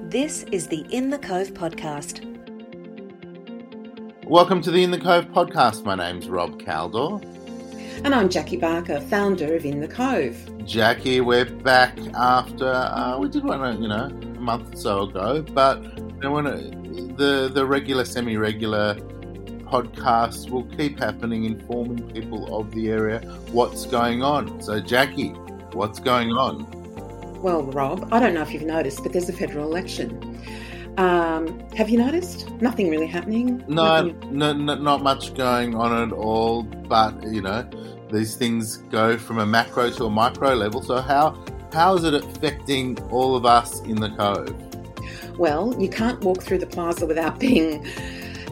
This 0.00 0.44
is 0.44 0.66
the 0.66 0.86
In 0.90 1.10
the 1.10 1.18
Cove 1.18 1.48
podcast. 1.52 2.24
Welcome 4.24 4.62
to 4.62 4.70
the 4.70 4.82
In 4.82 4.90
the 4.90 4.98
Cove 4.98 5.26
podcast. 5.26 5.84
My 5.84 5.94
name's 5.94 6.28
Rob 6.28 6.60
Caldor. 6.60 7.22
And 8.04 8.14
I'm 8.14 8.30
Jackie 8.30 8.56
Barker, 8.56 9.00
founder 9.00 9.54
of 9.54 9.66
In 9.66 9.80
the 9.80 9.88
Cove. 9.88 10.36
Jackie, 10.64 11.20
we're 11.20 11.44
back 11.44 11.98
after 12.14 12.68
uh, 12.68 13.18
we 13.18 13.28
did 13.28 13.44
one, 13.44 13.62
uh, 13.62 13.72
you 13.78 13.88
know, 13.88 14.06
a 14.06 14.40
month 14.40 14.74
or 14.74 14.76
so 14.76 15.02
ago, 15.02 15.42
but 15.52 15.82
you 15.82 16.20
know, 16.22 16.32
when, 16.32 16.46
uh, 16.46 16.56
the 17.16 17.50
the 17.52 17.64
regular, 17.64 18.04
semi-regular 18.04 18.94
podcasts 19.64 20.48
will 20.48 20.64
keep 20.76 20.98
happening, 20.98 21.44
informing 21.44 22.10
people 22.12 22.58
of 22.58 22.70
the 22.72 22.90
area 22.90 23.20
what's 23.52 23.84
going 23.86 24.22
on. 24.22 24.62
So, 24.62 24.80
Jackie, 24.80 25.30
what's 25.72 25.98
going 25.98 26.30
on? 26.30 26.81
Well, 27.42 27.64
Rob, 27.64 28.08
I 28.12 28.20
don't 28.20 28.34
know 28.34 28.42
if 28.42 28.52
you've 28.52 28.62
noticed, 28.62 29.02
but 29.02 29.12
there's 29.12 29.28
a 29.28 29.32
federal 29.32 29.64
election. 29.66 30.40
Um, 30.96 31.58
have 31.70 31.90
you 31.90 31.98
noticed? 31.98 32.48
Nothing 32.60 32.88
really 32.88 33.08
happening. 33.08 33.64
No, 33.66 34.02
Nothing- 34.04 34.38
no, 34.38 34.52
no, 34.52 34.74
not 34.76 35.02
much 35.02 35.34
going 35.34 35.74
on 35.74 35.92
at 36.02 36.12
all. 36.12 36.62
But 36.62 37.20
you 37.24 37.40
know, 37.42 37.68
these 38.12 38.36
things 38.36 38.76
go 38.90 39.18
from 39.18 39.38
a 39.38 39.46
macro 39.46 39.90
to 39.90 40.04
a 40.04 40.10
micro 40.10 40.54
level. 40.54 40.82
So 40.82 41.00
how 41.00 41.36
how 41.72 41.94
is 41.94 42.04
it 42.04 42.14
affecting 42.14 42.98
all 43.10 43.34
of 43.34 43.44
us 43.44 43.80
in 43.82 43.96
the 43.96 44.10
cove? 44.10 44.54
Well, 45.36 45.74
you 45.80 45.88
can't 45.88 46.22
walk 46.22 46.42
through 46.42 46.58
the 46.58 46.66
plaza 46.66 47.06
without 47.06 47.40
being 47.46 47.84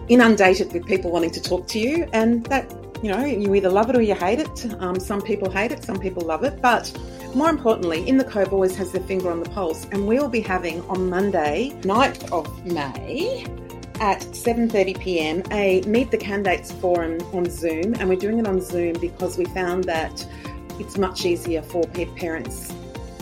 inundated 0.08 0.72
with 0.72 0.84
people 0.86 1.12
wanting 1.12 1.30
to 1.30 1.40
talk 1.42 1.68
to 1.68 1.78
you, 1.78 2.08
and 2.12 2.44
that 2.46 2.68
you 3.02 3.12
know 3.12 3.24
you 3.24 3.54
either 3.54 3.68
love 3.68 3.88
it 3.90 3.94
or 3.96 4.02
you 4.02 4.14
hate 4.14 4.40
it. 4.40 4.74
Um, 4.80 4.98
some 4.98 5.20
people 5.22 5.48
hate 5.48 5.70
it, 5.70 5.84
some 5.84 6.00
people 6.00 6.24
love 6.24 6.42
it, 6.42 6.60
but 6.60 6.90
more 7.34 7.50
importantly, 7.50 8.08
In 8.08 8.16
the 8.16 8.24
Cove 8.24 8.52
always 8.52 8.76
has 8.76 8.92
their 8.92 9.02
finger 9.02 9.30
on 9.30 9.40
the 9.40 9.48
pulse, 9.50 9.86
and 9.92 10.06
we'll 10.06 10.28
be 10.28 10.40
having 10.40 10.82
on 10.82 11.08
Monday, 11.08 11.72
9th 11.82 12.32
of 12.32 12.66
May, 12.66 13.44
at 14.00 14.20
7:30 14.20 15.00
p.m. 15.00 15.42
a 15.50 15.82
Meet 15.82 16.10
the 16.10 16.16
Candidates 16.16 16.72
forum 16.72 17.20
on 17.32 17.48
Zoom, 17.50 17.94
and 17.94 18.08
we're 18.08 18.16
doing 18.16 18.38
it 18.38 18.46
on 18.46 18.60
Zoom 18.60 18.94
because 19.00 19.36
we 19.36 19.44
found 19.46 19.84
that 19.84 20.26
it's 20.78 20.96
much 20.96 21.24
easier 21.24 21.62
for 21.62 21.84
parents 22.16 22.72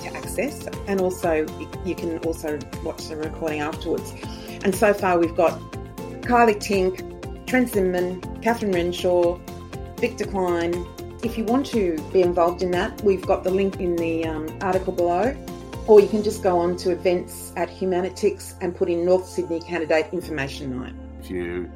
to 0.02 0.14
access, 0.14 0.66
and 0.86 1.00
also 1.00 1.46
you 1.84 1.94
can 1.94 2.18
also 2.18 2.58
watch 2.84 3.08
the 3.08 3.16
recording 3.16 3.60
afterwards. 3.60 4.14
And 4.62 4.74
so 4.74 4.94
far, 4.94 5.18
we've 5.18 5.36
got 5.36 5.58
Kylea 6.22 6.56
Tink, 6.56 7.46
Trent 7.46 7.70
Zimmerman, 7.70 8.20
Catherine 8.42 8.72
Renshaw, 8.72 9.38
Victor 9.96 10.26
Kline. 10.26 10.86
If 11.20 11.36
you 11.36 11.42
want 11.44 11.66
to 11.66 12.00
be 12.12 12.22
involved 12.22 12.62
in 12.62 12.70
that, 12.70 13.02
we've 13.02 13.26
got 13.26 13.42
the 13.42 13.50
link 13.50 13.80
in 13.80 13.96
the 13.96 14.24
um, 14.24 14.56
article 14.60 14.92
below, 14.92 15.36
or 15.88 15.98
you 15.98 16.06
can 16.06 16.22
just 16.22 16.44
go 16.44 16.60
on 16.60 16.76
to 16.76 16.92
events 16.92 17.52
at 17.56 17.68
Humanitix 17.68 18.54
and 18.60 18.74
put 18.74 18.88
in 18.88 19.04
North 19.04 19.26
Sydney 19.26 19.58
Candidate 19.58 20.06
Information 20.12 20.78
Night. 20.78 20.94
If 21.20 21.28
you 21.28 21.68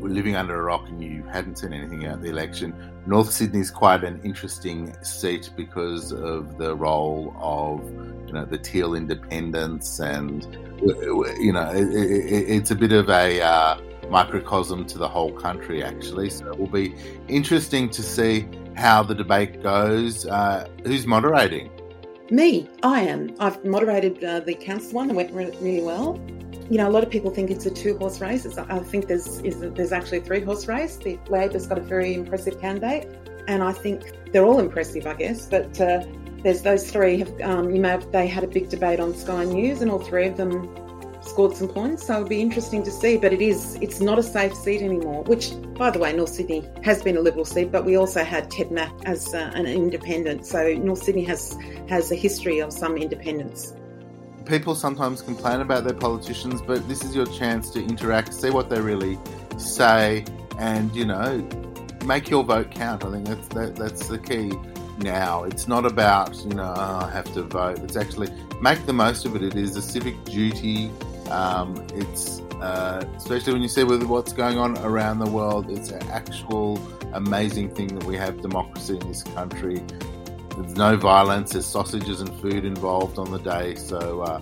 were 0.00 0.08
living 0.08 0.34
under 0.34 0.58
a 0.58 0.62
rock 0.64 0.88
and 0.88 1.00
you 1.00 1.22
hadn't 1.24 1.60
seen 1.60 1.72
anything 1.72 2.06
about 2.06 2.22
the 2.22 2.28
election, 2.28 2.74
North 3.06 3.30
Sydney's 3.30 3.70
quite 3.70 4.02
an 4.02 4.20
interesting 4.24 4.96
seat 5.04 5.50
because 5.56 6.10
of 6.10 6.58
the 6.58 6.74
role 6.74 7.36
of 7.38 7.88
you 8.26 8.32
know 8.32 8.44
the 8.44 8.58
Teal 8.58 8.94
Independence, 8.94 10.00
and 10.00 10.44
you 10.82 11.52
know 11.52 11.70
it, 11.70 11.88
it, 11.94 12.50
it's 12.50 12.72
a 12.72 12.76
bit 12.76 12.90
of 12.90 13.08
a 13.08 13.40
uh, 13.40 13.80
microcosm 14.10 14.86
to 14.86 14.98
the 14.98 15.08
whole 15.08 15.32
country 15.32 15.84
actually. 15.84 16.30
So 16.30 16.48
it 16.48 16.58
will 16.58 16.66
be 16.66 16.96
interesting 17.28 17.88
to 17.90 18.02
see 18.02 18.48
how 18.78 19.02
the 19.02 19.14
debate 19.14 19.62
goes. 19.62 20.24
Uh, 20.26 20.68
who's 20.84 21.06
moderating? 21.06 21.70
Me, 22.30 22.68
I 22.82 23.00
am. 23.00 23.34
I've 23.40 23.64
moderated 23.64 24.22
uh, 24.22 24.40
the 24.40 24.54
council 24.54 24.92
one. 24.92 25.10
It 25.10 25.16
went 25.16 25.32
re- 25.32 25.56
really 25.60 25.82
well. 25.82 26.20
You 26.70 26.76
know, 26.76 26.88
a 26.88 26.92
lot 26.92 27.02
of 27.02 27.10
people 27.10 27.30
think 27.30 27.50
it's 27.50 27.66
a 27.66 27.70
two-horse 27.70 28.20
race. 28.20 28.44
It's, 28.44 28.58
I 28.58 28.78
think 28.80 29.08
there's 29.08 29.40
is, 29.40 29.60
there's 29.60 29.92
actually 29.92 30.18
a 30.18 30.20
three-horse 30.22 30.68
race. 30.68 30.96
The 30.96 31.18
Labor's 31.28 31.66
got 31.66 31.78
a 31.78 31.80
very 31.80 32.14
impressive 32.14 32.60
candidate, 32.60 33.08
and 33.48 33.62
I 33.62 33.72
think 33.72 34.12
they're 34.32 34.44
all 34.44 34.60
impressive, 34.60 35.06
I 35.06 35.14
guess. 35.14 35.46
But 35.46 35.80
uh, 35.80 36.04
there's 36.42 36.62
those 36.62 36.90
three. 36.90 37.18
Have 37.18 37.40
um, 37.40 37.74
you 37.74 37.82
have, 37.84 38.12
they 38.12 38.26
had 38.26 38.44
a 38.44 38.48
big 38.48 38.68
debate 38.68 39.00
on 39.00 39.14
Sky 39.14 39.44
News, 39.44 39.80
and 39.80 39.90
all 39.90 39.98
three 39.98 40.26
of 40.26 40.36
them 40.36 40.68
scored 41.38 41.56
some 41.56 41.68
points. 41.68 42.04
So 42.04 42.14
it'll 42.14 42.28
be 42.28 42.40
interesting 42.40 42.82
to 42.82 42.90
see. 42.90 43.16
But 43.16 43.32
it 43.32 43.40
is 43.40 43.76
it's 43.80 44.00
not 44.00 44.18
a 44.18 44.24
safe 44.24 44.54
seat 44.54 44.82
anymore. 44.82 45.22
Which, 45.22 45.52
by 45.74 45.90
the 45.92 46.00
way, 46.00 46.12
North 46.12 46.30
Sydney 46.30 46.68
has 46.82 47.00
been 47.00 47.16
a 47.16 47.20
Liberal 47.20 47.44
seat, 47.44 47.70
but 47.70 47.84
we 47.84 47.96
also 47.96 48.24
had 48.24 48.50
Ted 48.50 48.72
Mack 48.72 48.92
as 49.04 49.32
uh, 49.32 49.52
an 49.54 49.66
independent. 49.66 50.46
So 50.46 50.74
North 50.74 51.00
Sydney 51.04 51.22
has 51.26 51.56
has 51.88 52.10
a 52.10 52.16
history 52.16 52.58
of 52.58 52.72
some 52.72 52.96
independence. 52.96 53.72
People 54.46 54.74
sometimes 54.74 55.22
complain 55.22 55.60
about 55.60 55.84
their 55.84 55.94
politicians, 55.94 56.60
but 56.60 56.88
this 56.88 57.04
is 57.04 57.14
your 57.14 57.26
chance 57.26 57.70
to 57.70 57.84
interact, 57.84 58.34
see 58.34 58.50
what 58.50 58.68
they 58.68 58.80
really 58.80 59.16
say, 59.58 60.24
and 60.58 60.92
you 60.96 61.04
know, 61.04 61.46
make 62.04 62.28
your 62.30 62.42
vote 62.42 62.72
count. 62.72 63.04
I 63.04 63.12
think 63.12 63.28
that's 63.28 63.48
that, 63.48 63.76
that's 63.76 64.08
the 64.08 64.18
key 64.18 64.50
now. 64.98 65.44
It's 65.44 65.68
not 65.68 65.86
about 65.86 66.34
you 66.38 66.54
know 66.54 66.74
oh, 66.76 67.06
I 67.06 67.10
have 67.12 67.32
to 67.34 67.44
vote. 67.44 67.78
It's 67.78 67.96
actually 67.96 68.28
make 68.60 68.84
the 68.86 68.92
most 68.92 69.24
of 69.24 69.36
it. 69.36 69.44
It 69.44 69.54
is 69.54 69.76
a 69.76 69.82
civic 69.82 70.16
duty. 70.24 70.90
Um, 71.30 71.86
it's 71.94 72.40
uh, 72.60 73.04
especially 73.16 73.52
when 73.52 73.62
you 73.62 73.68
see 73.68 73.84
with 73.84 74.02
what's 74.04 74.32
going 74.32 74.58
on 74.58 74.78
around 74.78 75.18
the 75.20 75.30
world. 75.30 75.70
It's 75.70 75.90
an 75.90 76.08
actual 76.10 76.80
amazing 77.12 77.74
thing 77.74 77.88
that 77.88 78.04
we 78.04 78.16
have 78.16 78.40
democracy 78.40 78.96
in 78.96 79.08
this 79.08 79.22
country. 79.22 79.82
There's 80.56 80.74
no 80.74 80.96
violence. 80.96 81.52
There's 81.52 81.66
sausages 81.66 82.20
and 82.20 82.40
food 82.40 82.64
involved 82.64 83.18
on 83.18 83.30
the 83.30 83.38
day. 83.38 83.76
So 83.76 84.22
uh, 84.22 84.40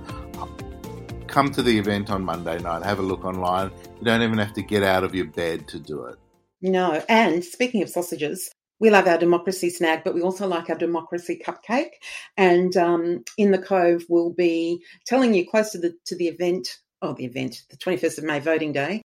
come 1.26 1.50
to 1.52 1.62
the 1.62 1.78
event 1.78 2.10
on 2.10 2.24
Monday 2.24 2.58
night. 2.58 2.82
Have 2.84 2.98
a 2.98 3.02
look 3.02 3.24
online. 3.24 3.70
You 3.98 4.04
don't 4.04 4.22
even 4.22 4.38
have 4.38 4.54
to 4.54 4.62
get 4.62 4.82
out 4.82 5.04
of 5.04 5.14
your 5.14 5.26
bed 5.26 5.68
to 5.68 5.78
do 5.78 6.06
it. 6.06 6.16
No, 6.62 7.02
and 7.08 7.44
speaking 7.44 7.82
of 7.82 7.90
sausages, 7.90 8.50
we 8.78 8.90
love 8.90 9.06
our 9.06 9.18
democracy 9.18 9.70
snag, 9.70 10.04
but 10.04 10.14
we 10.14 10.22
also 10.22 10.46
like 10.46 10.68
our 10.68 10.76
democracy 10.76 11.40
cupcake. 11.44 11.92
And 12.36 12.76
um, 12.76 13.24
in 13.38 13.50
the 13.50 13.58
Cove, 13.58 14.04
we'll 14.08 14.32
be 14.32 14.82
telling 15.06 15.34
you 15.34 15.48
close 15.48 15.70
to 15.70 15.78
the 15.78 15.94
to 16.06 16.16
the 16.16 16.28
event, 16.28 16.68
oh, 17.02 17.14
the 17.14 17.24
event, 17.24 17.62
the 17.70 17.76
twenty 17.76 17.98
first 17.98 18.18
of 18.18 18.24
May, 18.24 18.40
voting 18.40 18.72
day, 18.72 19.02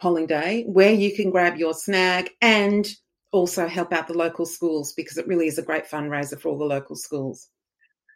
polling 0.00 0.26
day, 0.26 0.64
where 0.64 0.92
you 0.92 1.14
can 1.14 1.30
grab 1.30 1.56
your 1.56 1.74
snag 1.74 2.30
and 2.40 2.88
also 3.32 3.68
help 3.68 3.92
out 3.92 4.08
the 4.08 4.14
local 4.14 4.44
schools 4.44 4.92
because 4.92 5.16
it 5.16 5.26
really 5.28 5.46
is 5.46 5.58
a 5.58 5.62
great 5.62 5.88
fundraiser 5.88 6.38
for 6.38 6.48
all 6.48 6.58
the 6.58 6.64
local 6.64 6.96
schools. 6.96 7.48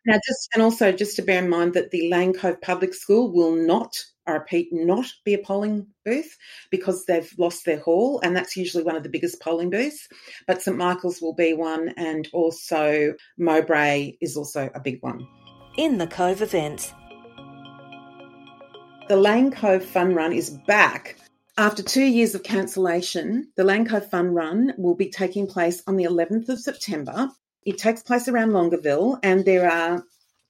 Now, 0.06 0.18
just 0.26 0.48
and 0.52 0.62
also 0.62 0.92
just 0.92 1.16
to 1.16 1.22
bear 1.22 1.42
in 1.42 1.48
mind 1.48 1.72
that 1.74 1.90
the 1.90 2.10
Lane 2.10 2.34
Cove 2.34 2.60
Public 2.60 2.92
School 2.94 3.32
will 3.32 3.54
not, 3.54 3.96
I 4.26 4.32
repeat, 4.32 4.68
not 4.72 5.06
be 5.24 5.34
a 5.34 5.38
polling 5.38 5.86
booth 6.04 6.36
because 6.70 7.04
they've 7.04 7.32
lost 7.38 7.64
their 7.64 7.80
hall, 7.80 8.20
and 8.22 8.34
that's 8.34 8.56
usually 8.56 8.84
one 8.84 8.96
of 8.96 9.02
the 9.02 9.08
biggest 9.08 9.40
polling 9.40 9.70
booths. 9.70 10.08
But 10.46 10.62
St 10.62 10.76
Michael's 10.76 11.20
will 11.20 11.34
be 11.34 11.52
one, 11.52 11.90
and 11.96 12.28
also 12.32 13.14
Mowbray 13.38 14.16
is 14.20 14.36
also 14.36 14.70
a 14.74 14.80
big 14.80 15.02
one. 15.02 15.26
In 15.76 15.98
the 15.98 16.06
Cove 16.06 16.40
events. 16.40 16.92
The 19.08 19.16
Lane 19.16 19.50
Cove 19.50 19.84
Fun 19.84 20.14
Run 20.14 20.32
is 20.32 20.50
back. 20.66 21.18
After 21.58 21.82
two 21.82 22.04
years 22.04 22.34
of 22.34 22.42
cancellation, 22.42 23.48
the 23.56 23.64
Lane 23.64 23.86
Cove 23.86 24.08
Fun 24.08 24.32
Run 24.32 24.72
will 24.78 24.94
be 24.94 25.10
taking 25.10 25.46
place 25.46 25.82
on 25.86 25.96
the 25.96 26.04
11th 26.04 26.48
of 26.48 26.58
September. 26.58 27.28
It 27.66 27.78
takes 27.78 28.02
place 28.02 28.28
around 28.28 28.52
Longueville, 28.52 29.18
and 29.22 29.44
there 29.44 29.70
are 29.70 30.02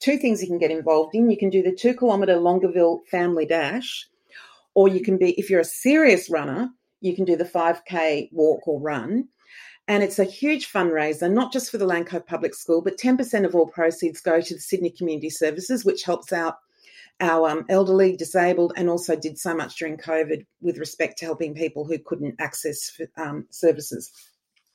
two 0.05 0.19
things 0.19 0.43
you 0.43 0.49
can 0.49 0.59
get 0.59 0.71
involved 0.71 1.15
in. 1.15 1.31
You 1.31 1.39
can 1.39 1.49
do 1.49 1.63
the 1.63 1.75
two 1.75 1.95
kilometre 1.95 2.37
Longueville 2.37 3.03
Family 3.11 3.47
Dash, 3.47 4.07
or 4.75 4.87
you 4.87 5.03
can 5.03 5.17
be, 5.17 5.31
if 5.39 5.49
you're 5.49 5.61
a 5.61 5.65
serious 5.65 6.29
runner, 6.29 6.71
you 7.01 7.15
can 7.17 7.25
do 7.25 7.37
the 7.37 7.45
5K 7.45 8.29
walk 8.31 8.69
or 8.69 8.81
run. 8.81 9.29
And 9.89 10.03
it's 10.03 10.19
a 10.19 10.25
huge 10.25 10.71
fundraiser, 10.71 11.31
not 11.31 11.53
just 11.53 11.71
for 11.71 11.79
the 11.79 11.87
Lane 11.87 12.05
Public 12.05 12.55
School, 12.55 12.83
but 12.83 12.99
10% 12.99 13.45
of 13.47 13.55
all 13.55 13.67
proceeds 13.67 14.21
go 14.21 14.41
to 14.41 14.55
the 14.55 14.61
Sydney 14.61 14.91
Community 14.91 15.31
Services, 15.31 15.85
which 15.85 16.05
helps 16.05 16.33
out 16.33 16.57
our 17.21 17.49
um, 17.49 17.65
elderly, 17.69 18.17
disabled, 18.17 18.73
and 18.77 18.91
also 18.91 19.17
did 19.17 19.39
so 19.39 19.55
much 19.55 19.77
during 19.77 19.97
COVID 19.97 20.45
with 20.61 20.79
respect 20.79 21.19
to 21.19 21.25
helping 21.25 21.55
people 21.55 21.85
who 21.85 21.99
couldn't 21.99 22.35
access 22.41 22.99
um, 23.17 23.47
services. 23.51 24.11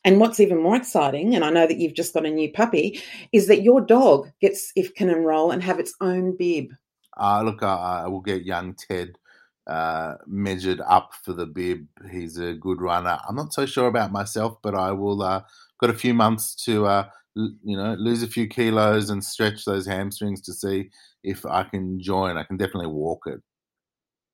And 0.09 0.19
what's 0.19 0.39
even 0.39 0.59
more 0.59 0.75
exciting, 0.75 1.35
and 1.35 1.45
I 1.45 1.51
know 1.51 1.67
that 1.67 1.77
you've 1.77 1.93
just 1.93 2.15
got 2.15 2.25
a 2.25 2.31
new 2.31 2.51
puppy, 2.51 2.99
is 3.31 3.45
that 3.45 3.61
your 3.61 3.79
dog 3.79 4.27
gets 4.41 4.71
if 4.75 4.95
can 4.95 5.07
enroll 5.07 5.51
and 5.51 5.61
have 5.61 5.77
its 5.77 5.93
own 6.01 6.35
bib. 6.35 6.71
Uh, 7.15 7.43
look, 7.43 7.61
I, 7.61 8.05
I 8.05 8.07
will 8.07 8.21
get 8.21 8.43
young 8.43 8.73
Ted 8.73 9.19
uh, 9.67 10.15
measured 10.25 10.81
up 10.81 11.11
for 11.23 11.33
the 11.33 11.45
bib. 11.45 11.85
He's 12.11 12.39
a 12.39 12.55
good 12.55 12.81
runner. 12.81 13.19
I'm 13.29 13.35
not 13.35 13.53
so 13.53 13.67
sure 13.67 13.85
about 13.85 14.11
myself, 14.11 14.57
but 14.63 14.73
I 14.73 14.93
will. 14.93 15.21
Uh, 15.21 15.43
got 15.79 15.91
a 15.91 15.93
few 15.93 16.15
months 16.15 16.55
to, 16.65 16.87
uh, 16.87 17.07
l- 17.37 17.53
you 17.63 17.77
know, 17.77 17.93
lose 17.99 18.23
a 18.23 18.27
few 18.27 18.47
kilos 18.47 19.11
and 19.11 19.23
stretch 19.23 19.63
those 19.63 19.85
hamstrings 19.85 20.41
to 20.41 20.53
see 20.53 20.89
if 21.23 21.45
I 21.45 21.65
can 21.65 22.01
join. 22.01 22.35
I 22.35 22.45
can 22.45 22.57
definitely 22.57 22.87
walk 22.87 23.27
it. 23.27 23.43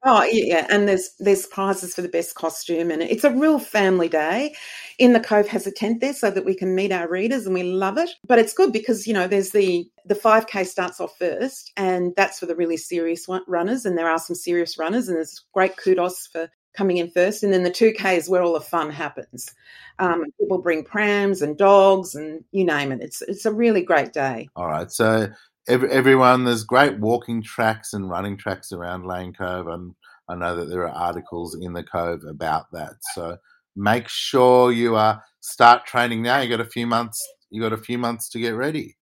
Oh 0.08 0.24
yeah, 0.32 0.68
and 0.70 0.88
there's 0.88 1.10
there's 1.20 1.48
prizes 1.48 1.96
for 1.96 2.04
the 2.04 2.10
best 2.10 2.36
costume, 2.36 2.92
and 2.92 3.02
it's 3.02 3.24
a 3.24 3.32
real 3.32 3.58
family 3.58 4.08
day. 4.08 4.54
In 5.00 5.14
the 5.14 5.20
Cove 5.20 5.48
has 5.48 5.66
a 5.66 5.72
tent 5.72 6.00
there 6.00 6.14
so 6.14 6.30
that 6.30 6.46
we 6.46 6.54
can 6.54 6.76
meet 6.76 6.92
our 6.92 7.10
readers, 7.10 7.48
and 7.48 7.56
we 7.56 7.64
love 7.64 7.98
it. 7.98 8.12
But 8.28 8.38
it's 8.38 8.54
good 8.54 8.72
because 8.72 9.08
you 9.08 9.16
know 9.16 9.28
there's 9.28 9.50
the 9.50 9.90
the 10.06 10.14
5k 10.14 10.64
starts 10.68 11.02
off 11.02 11.18
first, 11.18 11.72
and 11.76 12.14
that's 12.16 12.38
for 12.40 12.46
the 12.46 12.56
really 12.56 12.78
serious 12.78 13.26
runners, 13.48 13.84
and 13.84 13.98
there 13.98 14.08
are 14.08 14.20
some 14.20 14.36
serious 14.36 14.78
runners, 14.78 15.08
and 15.08 15.18
there's 15.18 15.44
great 15.54 15.76
kudos 15.76 16.28
for 16.28 16.50
coming 16.78 16.98
in 16.98 17.10
first, 17.10 17.42
and 17.42 17.52
then 17.52 17.64
the 17.64 17.72
2k 17.72 18.16
is 18.16 18.30
where 18.30 18.44
all 18.44 18.54
the 18.54 18.62
fun 18.62 18.92
happens. 18.92 19.50
Um, 19.98 20.24
people 20.40 20.62
bring 20.62 20.84
prams 20.84 21.42
and 21.42 21.58
dogs, 21.58 22.14
and 22.14 22.44
you 22.52 22.64
name 22.64 22.92
it. 22.92 23.02
It's 23.02 23.24
it's 23.24 23.46
a 23.48 23.52
really 23.52 23.82
great 23.82 24.14
day. 24.14 24.50
All 24.56 24.68
right, 24.68 24.92
so 24.92 25.30
every, 25.68 25.90
everyone, 25.90 26.46
there's 26.46 26.64
great 26.64 27.00
walking 27.00 27.42
tracks 27.42 27.94
and 27.94 28.10
running 28.10 28.38
tracks 28.38 28.72
around 28.72 29.06
Lane 29.06 29.34
Cove, 29.34 29.68
and 29.68 29.94
I 30.30 30.36
know 30.36 30.56
that 30.56 30.66
there 30.66 30.88
are 30.88 30.90
articles 30.90 31.58
in 31.62 31.74
the 31.74 31.84
Cove 31.84 32.22
about 32.28 32.66
that. 32.72 32.94
So 33.14 33.38
make 33.76 34.08
sure 34.08 34.72
you 34.72 34.96
uh, 34.96 35.20
start 35.42 35.86
training 35.86 36.22
now. 36.22 36.40
You 36.40 36.50
got 36.50 36.66
a 36.66 36.70
few 36.70 36.88
months. 36.88 37.22
You 37.50 37.62
got 37.62 37.74
a 37.74 37.78
few 37.78 37.98
months 37.98 38.30
to 38.30 38.40
get 38.40 38.56
ready. 38.56 38.96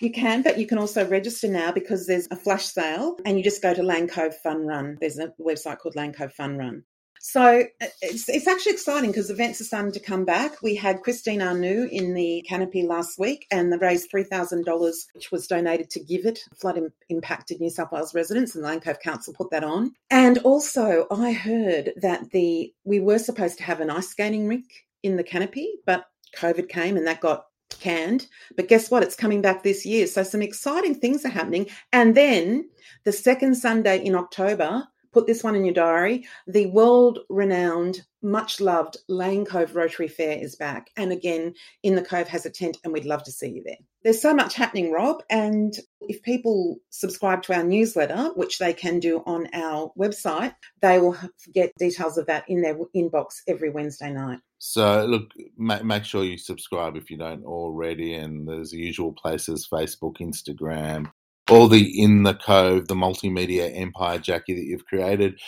You 0.00 0.10
can, 0.10 0.42
but 0.42 0.58
you 0.58 0.66
can 0.66 0.78
also 0.78 1.06
register 1.06 1.46
now 1.46 1.72
because 1.72 2.06
there's 2.06 2.26
a 2.30 2.36
flash 2.36 2.66
sale, 2.66 3.18
and 3.26 3.36
you 3.36 3.44
just 3.44 3.62
go 3.62 3.74
to 3.74 3.82
Lane 3.82 4.08
Cove 4.08 4.34
Fun 4.38 4.66
Run. 4.66 4.96
There's 4.98 5.18
a 5.18 5.32
website 5.38 5.78
called 5.78 5.96
Lane 5.96 6.14
Cove 6.14 6.32
Fun 6.32 6.56
Run. 6.56 6.82
So 7.22 7.64
uh, 7.82 7.86
it's, 8.00 8.28
it's 8.30 8.48
actually 8.48 8.72
exciting 8.72 9.10
because 9.10 9.28
events 9.28 9.60
are 9.60 9.64
starting 9.64 9.92
to 9.92 10.00
come 10.00 10.24
back. 10.24 10.62
We 10.62 10.74
had 10.74 11.02
Christine 11.02 11.42
Anu 11.42 11.86
in 11.92 12.14
the 12.14 12.42
canopy 12.48 12.82
last 12.82 13.18
week 13.18 13.46
and 13.50 13.70
they 13.70 13.76
raised 13.76 14.10
$3,000, 14.10 15.06
which 15.12 15.30
was 15.30 15.46
donated 15.46 15.90
to 15.90 16.00
GIVIT, 16.00 16.38
flood 16.58 16.80
impacted 17.10 17.60
New 17.60 17.68
South 17.68 17.92
Wales 17.92 18.14
residents, 18.14 18.54
and 18.54 18.64
the 18.64 18.68
Lane 18.68 18.80
Cove 18.80 19.00
Council 19.00 19.34
put 19.34 19.50
that 19.50 19.64
on. 19.64 19.92
And 20.10 20.38
also, 20.38 21.06
I 21.10 21.32
heard 21.32 21.92
that 22.00 22.30
the 22.30 22.72
we 22.84 23.00
were 23.00 23.18
supposed 23.18 23.58
to 23.58 23.64
have 23.64 23.80
an 23.80 23.90
ice 23.90 24.08
skating 24.08 24.48
rink 24.48 24.64
in 25.02 25.16
the 25.16 25.24
canopy, 25.24 25.68
but 25.84 26.06
COVID 26.38 26.70
came 26.70 26.96
and 26.96 27.06
that 27.06 27.20
got 27.20 27.44
canned. 27.68 28.26
But 28.56 28.68
guess 28.68 28.90
what? 28.90 29.02
It's 29.02 29.14
coming 29.14 29.42
back 29.42 29.62
this 29.62 29.84
year. 29.84 30.06
So 30.06 30.22
some 30.22 30.40
exciting 30.40 30.94
things 30.94 31.26
are 31.26 31.30
happening. 31.30 31.66
And 31.92 32.16
then 32.16 32.70
the 33.04 33.12
second 33.12 33.56
Sunday 33.56 34.02
in 34.02 34.14
October, 34.14 34.88
put 35.12 35.26
this 35.26 35.42
one 35.42 35.54
in 35.54 35.64
your 35.64 35.74
diary. 35.74 36.26
The 36.46 36.66
world 36.66 37.20
renowned, 37.28 38.02
much 38.22 38.60
loved 38.60 38.96
Lane 39.08 39.44
Cove 39.44 39.74
Rotary 39.74 40.08
Fair 40.08 40.38
is 40.38 40.56
back. 40.56 40.90
And 40.96 41.12
again, 41.12 41.54
in 41.82 41.94
the 41.94 42.02
Cove 42.02 42.28
has 42.28 42.46
a 42.46 42.50
tent, 42.50 42.78
and 42.84 42.92
we'd 42.92 43.04
love 43.04 43.24
to 43.24 43.32
see 43.32 43.48
you 43.48 43.62
there. 43.64 43.76
There's 44.02 44.22
so 44.22 44.34
much 44.34 44.54
happening, 44.54 44.92
Rob. 44.92 45.22
And 45.30 45.74
if 46.00 46.22
people 46.22 46.76
subscribe 46.90 47.42
to 47.44 47.54
our 47.54 47.64
newsletter, 47.64 48.30
which 48.34 48.58
they 48.58 48.72
can 48.72 48.98
do 48.98 49.22
on 49.26 49.48
our 49.52 49.92
website, 49.98 50.54
they 50.80 50.98
will 50.98 51.16
get 51.52 51.76
details 51.78 52.16
of 52.16 52.26
that 52.26 52.44
in 52.48 52.62
their 52.62 52.76
inbox 52.96 53.40
every 53.46 53.70
Wednesday 53.70 54.10
night. 54.10 54.38
So, 54.58 55.06
look, 55.06 55.30
make 55.56 56.04
sure 56.04 56.24
you 56.24 56.36
subscribe 56.36 56.96
if 56.96 57.10
you 57.10 57.16
don't 57.16 57.44
already. 57.44 58.14
And 58.14 58.46
there's 58.46 58.70
the 58.70 58.78
usual 58.78 59.12
places 59.12 59.66
Facebook, 59.70 60.18
Instagram, 60.18 61.10
all 61.50 61.68
the 61.68 62.00
in 62.02 62.22
the 62.22 62.34
cove, 62.34 62.88
the 62.88 62.94
multimedia 62.94 63.70
empire, 63.76 64.18
Jackie, 64.18 64.54
that 64.54 64.64
you've 64.64 64.86
created. 64.86 65.40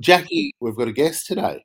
Jackie, 0.00 0.52
we've 0.60 0.76
got 0.76 0.88
a 0.88 0.92
guest 0.92 1.26
today. 1.26 1.64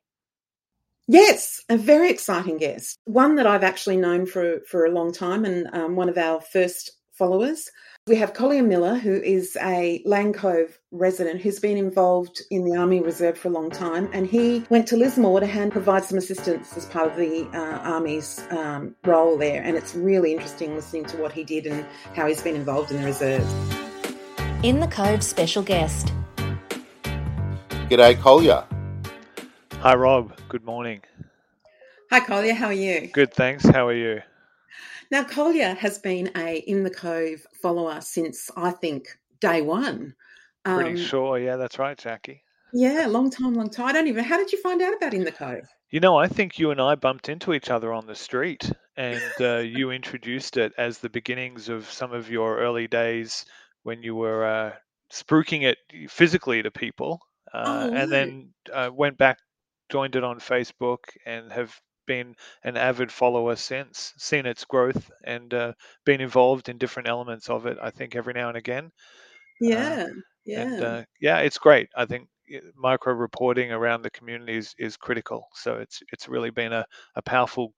Yes, 1.08 1.60
a 1.68 1.76
very 1.76 2.10
exciting 2.10 2.58
guest. 2.58 2.96
One 3.04 3.36
that 3.36 3.46
I've 3.46 3.64
actually 3.64 3.96
known 3.96 4.26
for 4.26 4.60
for 4.68 4.84
a 4.86 4.90
long 4.90 5.12
time, 5.12 5.44
and 5.44 5.68
um, 5.72 5.96
one 5.96 6.08
of 6.08 6.18
our 6.18 6.40
first 6.40 6.92
followers. 7.20 7.70
We 8.06 8.16
have 8.16 8.32
Collier 8.32 8.62
Miller, 8.62 8.94
who 8.96 9.20
is 9.20 9.58
a 9.60 10.02
Lane 10.06 10.32
Cove 10.32 10.78
resident 10.90 11.42
who's 11.42 11.60
been 11.60 11.76
involved 11.76 12.40
in 12.50 12.64
the 12.64 12.74
Army 12.74 13.00
Reserve 13.00 13.36
for 13.36 13.48
a 13.48 13.50
long 13.50 13.70
time, 13.70 14.08
and 14.14 14.26
he 14.26 14.64
went 14.70 14.88
to 14.88 14.96
Lismore 14.96 15.38
to 15.38 15.46
hand 15.46 15.70
provide 15.70 16.04
some 16.04 16.16
assistance 16.16 16.74
as 16.78 16.86
part 16.86 17.10
of 17.10 17.18
the 17.18 17.46
uh, 17.52 17.78
Army's 17.94 18.42
um, 18.50 18.96
role 19.04 19.36
there. 19.36 19.62
And 19.62 19.76
it's 19.76 19.94
really 19.94 20.32
interesting 20.32 20.74
listening 20.74 21.04
to 21.12 21.18
what 21.18 21.30
he 21.30 21.44
did 21.44 21.66
and 21.66 21.84
how 22.16 22.26
he's 22.26 22.42
been 22.42 22.56
involved 22.56 22.90
in 22.90 23.02
the 23.02 23.06
reserve. 23.06 23.46
In 24.64 24.80
the 24.80 24.88
Cove 24.88 25.22
special 25.22 25.62
guest. 25.62 26.10
G'day, 27.90 28.18
Collier. 28.18 28.64
Hi, 29.80 29.94
Rob. 29.94 30.32
Good 30.48 30.64
morning. 30.64 31.02
Hi, 32.10 32.20
Collier. 32.20 32.54
How 32.54 32.68
are 32.68 32.72
you? 32.72 33.08
Good, 33.12 33.34
thanks. 33.34 33.66
How 33.66 33.88
are 33.88 33.94
you? 33.94 34.22
Now, 35.10 35.24
Collier 35.24 35.74
has 35.74 35.98
been 35.98 36.30
a 36.36 36.58
In 36.58 36.84
the 36.84 36.90
Cove 36.90 37.44
follower 37.60 38.00
since 38.00 38.50
I 38.56 38.70
think 38.70 39.08
day 39.40 39.60
one. 39.60 40.14
Pretty 40.64 40.90
um, 40.90 40.96
sure, 40.96 41.38
yeah, 41.38 41.56
that's 41.56 41.78
right, 41.78 41.98
Jackie. 41.98 42.44
Yeah, 42.72 43.06
long 43.06 43.30
time, 43.30 43.54
long 43.54 43.70
time. 43.70 43.86
I 43.86 43.92
don't 43.92 44.06
even. 44.06 44.22
How 44.22 44.36
did 44.36 44.52
you 44.52 44.60
find 44.62 44.80
out 44.80 44.94
about 44.94 45.14
In 45.14 45.24
the 45.24 45.32
Cove? 45.32 45.68
You 45.90 45.98
know, 45.98 46.16
I 46.16 46.28
think 46.28 46.58
you 46.58 46.70
and 46.70 46.80
I 46.80 46.94
bumped 46.94 47.28
into 47.28 47.52
each 47.52 47.70
other 47.70 47.92
on 47.92 48.06
the 48.06 48.14
street, 48.14 48.70
and 48.96 49.20
uh, 49.40 49.56
you 49.56 49.90
introduced 49.90 50.56
it 50.56 50.72
as 50.78 50.98
the 50.98 51.10
beginnings 51.10 51.68
of 51.68 51.90
some 51.90 52.12
of 52.12 52.30
your 52.30 52.58
early 52.58 52.86
days 52.86 53.44
when 53.82 54.02
you 54.04 54.14
were 54.14 54.44
uh, 54.44 54.72
spruiking 55.12 55.62
it 55.62 55.78
physically 56.08 56.62
to 56.62 56.70
people, 56.70 57.20
uh, 57.52 57.88
oh, 57.90 57.96
and 57.96 58.12
then 58.12 58.50
uh, 58.72 58.90
went 58.92 59.18
back, 59.18 59.38
joined 59.90 60.14
it 60.14 60.22
on 60.22 60.38
Facebook, 60.38 60.98
and 61.26 61.50
have 61.50 61.74
been 62.10 62.34
an 62.64 62.76
avid 62.76 63.12
follower 63.12 63.54
since, 63.54 64.12
seen 64.18 64.44
its 64.44 64.64
growth, 64.64 65.12
and 65.22 65.54
uh, 65.54 65.72
been 66.04 66.20
involved 66.20 66.68
in 66.68 66.76
different 66.76 67.08
elements 67.08 67.48
of 67.48 67.66
it. 67.66 67.78
I 67.80 67.90
think 67.90 68.16
every 68.16 68.34
now 68.34 68.48
and 68.48 68.56
again. 68.56 68.90
Yeah, 69.60 70.08
uh, 70.08 70.14
yeah, 70.44 70.62
and 70.62 70.82
uh, 70.82 71.02
yeah, 71.20 71.38
it's 71.38 71.56
great. 71.58 71.88
I 71.96 72.06
think 72.06 72.28
micro 72.74 73.12
reporting 73.12 73.70
around 73.70 74.02
the 74.02 74.10
community 74.10 74.56
is, 74.56 74.74
is 74.76 74.96
critical. 74.96 75.46
So 75.54 75.74
it's 75.74 76.02
it's 76.12 76.28
really 76.28 76.50
been 76.50 76.72
a, 76.72 76.84
a 77.14 77.22
powerful 77.22 77.74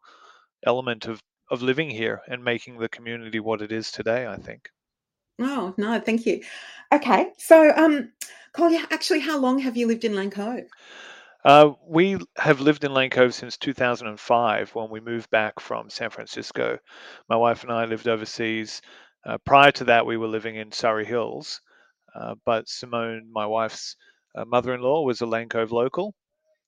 element 0.65 1.05
of 1.09 1.21
of 1.51 1.61
living 1.61 1.91
here 1.91 2.23
and 2.29 2.43
making 2.43 2.79
the 2.79 2.89
community 2.89 3.39
what 3.39 3.61
it 3.61 3.71
is 3.71 3.93
today. 3.93 4.27
I 4.27 4.37
think. 4.37 4.71
Oh 5.41 5.75
no, 5.77 6.01
thank 6.01 6.25
you. 6.25 6.41
Okay, 6.91 7.33
so 7.37 7.71
um, 7.77 8.13
Collier, 8.55 8.87
actually, 8.91 9.21
how 9.21 9.39
long 9.39 9.59
have 9.59 9.77
you 9.77 9.87
lived 9.87 10.05
in 10.05 10.31
Cove? 10.31 10.65
Uh, 11.45 11.73
we 11.87 12.19
have 12.37 12.61
lived 12.61 12.85
in 12.85 12.95
Lane 12.95 13.11
Cove 13.11 13.35
since 13.35 13.57
2005 13.57 14.75
when 14.75 14.91
we 14.91 15.01
moved 15.01 15.29
back 15.31 15.59
from 15.61 15.91
San 15.91 16.11
Francisco. 16.11 16.79
My 17.29 17.37
wife 17.37 17.63
and 17.65 17.73
I 17.73 17.85
lived 17.85 18.07
overseas. 18.09 18.81
Uh, 19.27 19.39
prior 19.39 19.73
to 19.73 19.85
that, 19.85 20.07
we 20.07 20.17
were 20.17 20.29
living 20.29 20.57
in 20.57 20.71
Surry 20.73 21.05
Hills, 21.05 21.61
uh, 22.15 22.35
but 22.45 22.69
Simone, 22.69 23.29
my 23.33 23.47
wife's 23.47 23.97
uh, 24.37 24.45
mother 24.45 24.75
in 24.75 24.81
law, 24.83 25.03
was 25.05 25.21
a 25.21 25.27
Lane 25.27 25.49
Cove 25.49 25.73
local. 25.73 26.15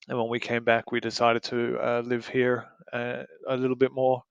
And 0.08 0.18
when 0.18 0.28
we 0.28 0.40
came 0.40 0.64
back, 0.64 0.92
we 0.92 1.00
decided 1.00 1.42
to 1.44 1.78
uh, 1.80 2.02
live 2.04 2.28
here 2.28 2.66
a 2.92 3.56
little 3.56 3.76
bit 3.76 3.92
more 3.92 4.22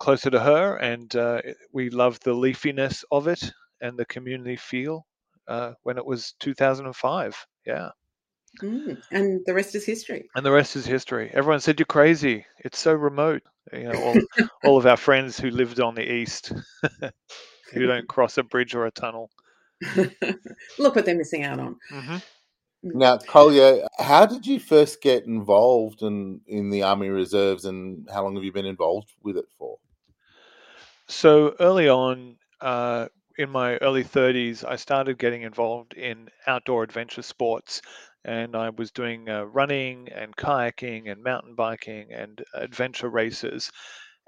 closer 0.00 0.30
to 0.30 0.40
her. 0.40 0.76
And 0.76 1.12
we 1.72 1.90
loved 1.90 2.24
the 2.24 2.34
leafiness 2.34 3.04
of 3.10 3.28
it 3.28 3.52
and 3.80 3.98
the 3.98 4.06
community 4.06 4.56
feel 4.56 5.06
when 5.82 5.98
it 5.98 6.06
was 6.06 6.34
2005. 6.40 7.46
Yeah. 7.66 7.90
Mm, 8.60 9.00
and 9.10 9.40
the 9.46 9.54
rest 9.54 9.74
is 9.74 9.84
history. 9.84 10.28
And 10.34 10.44
the 10.44 10.50
rest 10.50 10.76
is 10.76 10.84
history. 10.84 11.30
Everyone 11.32 11.60
said 11.60 11.78
you're 11.78 11.86
crazy. 11.86 12.44
It's 12.58 12.78
so 12.78 12.92
remote. 12.92 13.42
You 13.72 13.84
know, 13.84 14.02
all, 14.02 14.14
all 14.64 14.78
of 14.78 14.86
our 14.86 14.96
friends 14.96 15.38
who 15.38 15.50
lived 15.50 15.80
on 15.80 15.94
the 15.94 16.12
east, 16.12 16.52
who 17.72 17.86
don't 17.86 18.08
cross 18.08 18.36
a 18.38 18.42
bridge 18.42 18.74
or 18.74 18.86
a 18.86 18.90
tunnel. 18.90 19.30
Look 20.78 20.96
what 20.96 21.04
they're 21.04 21.16
missing 21.16 21.44
out 21.44 21.60
on. 21.60 21.76
Mm-hmm. 21.90 22.14
Mm. 22.14 22.20
Now, 22.82 23.16
Collier, 23.18 23.86
how 23.98 24.26
did 24.26 24.46
you 24.46 24.58
first 24.58 25.00
get 25.00 25.24
involved 25.24 26.02
in, 26.02 26.40
in 26.46 26.70
the 26.70 26.82
Army 26.82 27.08
Reserves 27.08 27.64
and 27.64 28.08
how 28.12 28.24
long 28.24 28.34
have 28.34 28.44
you 28.44 28.52
been 28.52 28.66
involved 28.66 29.12
with 29.22 29.36
it 29.36 29.46
for? 29.58 29.78
So 31.06 31.54
early 31.60 31.88
on, 31.88 32.36
uh, 32.60 33.08
in 33.38 33.50
my 33.50 33.76
early 33.78 34.04
30s, 34.04 34.64
I 34.64 34.76
started 34.76 35.18
getting 35.18 35.42
involved 35.42 35.94
in 35.94 36.28
outdoor 36.46 36.82
adventure 36.82 37.22
sports 37.22 37.82
and 38.24 38.54
I 38.56 38.70
was 38.70 38.92
doing 38.92 39.28
uh, 39.28 39.44
running 39.44 40.08
and 40.14 40.36
kayaking 40.36 41.10
and 41.10 41.22
mountain 41.22 41.54
biking 41.54 42.12
and 42.12 42.42
adventure 42.54 43.08
races. 43.08 43.70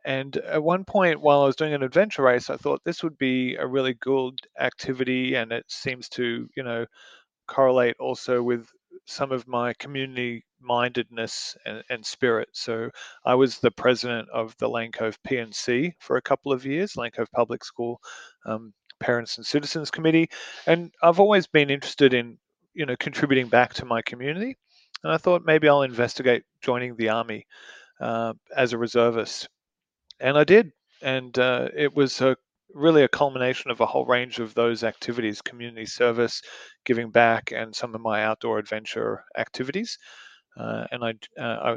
And 0.04 0.36
at 0.36 0.62
one 0.62 0.84
point, 0.84 1.20
while 1.20 1.42
I 1.42 1.46
was 1.46 1.56
doing 1.56 1.72
an 1.72 1.82
adventure 1.82 2.22
race, 2.22 2.50
I 2.50 2.56
thought 2.56 2.82
this 2.84 3.02
would 3.02 3.16
be 3.16 3.54
a 3.54 3.66
really 3.66 3.94
good 3.94 4.34
activity, 4.60 5.34
and 5.34 5.50
it 5.50 5.64
seems 5.68 6.08
to, 6.10 6.48
you 6.54 6.62
know, 6.62 6.84
correlate 7.48 7.96
also 7.98 8.42
with 8.42 8.68
some 9.06 9.32
of 9.32 9.46
my 9.46 9.72
community 9.74 10.44
mindedness 10.60 11.56
and, 11.66 11.82
and, 11.90 12.04
spirit. 12.06 12.48
So 12.52 12.90
I 13.24 13.34
was 13.34 13.58
the 13.58 13.70
president 13.70 14.28
of 14.30 14.54
the 14.58 14.68
Lane 14.68 14.92
Cove 14.92 15.18
PNC 15.26 15.92
for 16.00 16.16
a 16.16 16.22
couple 16.22 16.52
of 16.52 16.64
years, 16.64 16.96
Lane 16.96 17.10
Cove 17.10 17.30
Public 17.32 17.64
School 17.64 18.00
um, 18.46 18.72
Parents 19.00 19.36
and 19.36 19.46
Citizens 19.46 19.90
Committee, 19.90 20.30
and 20.66 20.90
I've 21.02 21.20
always 21.20 21.46
been 21.46 21.70
interested 21.70 22.14
in 22.14 22.38
you 22.74 22.86
know 22.86 22.96
contributing 22.98 23.48
back 23.48 23.74
to 23.74 23.84
my 23.84 24.02
community 24.02 24.56
and 25.02 25.12
i 25.12 25.16
thought 25.16 25.44
maybe 25.44 25.68
i'll 25.68 25.82
investigate 25.82 26.44
joining 26.62 26.96
the 26.96 27.08
army 27.08 27.46
uh, 28.00 28.32
as 28.56 28.72
a 28.72 28.78
reservist 28.78 29.48
and 30.20 30.36
i 30.38 30.44
did 30.44 30.72
and 31.02 31.38
uh, 31.38 31.68
it 31.76 31.94
was 31.94 32.20
a 32.20 32.36
really 32.74 33.02
a 33.02 33.08
culmination 33.08 33.70
of 33.70 33.80
a 33.80 33.86
whole 33.86 34.06
range 34.06 34.38
of 34.40 34.54
those 34.54 34.82
activities 34.82 35.40
community 35.40 35.86
service, 35.86 36.42
giving 36.84 37.10
back, 37.10 37.52
and 37.52 37.74
some 37.74 37.94
of 37.94 38.00
my 38.00 38.24
outdoor 38.24 38.58
adventure 38.58 39.24
activities. 39.38 39.96
Uh, 40.58 40.86
and 40.90 41.04
I, 41.04 41.14
uh, 41.40 41.76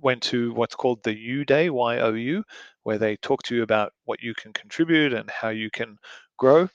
went 0.00 0.22
to 0.24 0.52
what's 0.54 0.74
called 0.74 1.02
the 1.02 1.16
U 1.16 1.44
Day, 1.44 1.70
Y 1.70 1.98
O 1.98 2.12
U, 2.14 2.44
where 2.82 2.98
they 2.98 3.16
talk 3.16 3.42
to 3.44 3.56
you 3.56 3.62
about 3.62 3.92
what 4.04 4.20
you 4.22 4.34
can 4.34 4.52
contribute 4.52 5.12
and 5.12 5.30
how 5.30 5.48
you 5.50 5.70
can 5.70 5.96
grow. 6.36 6.68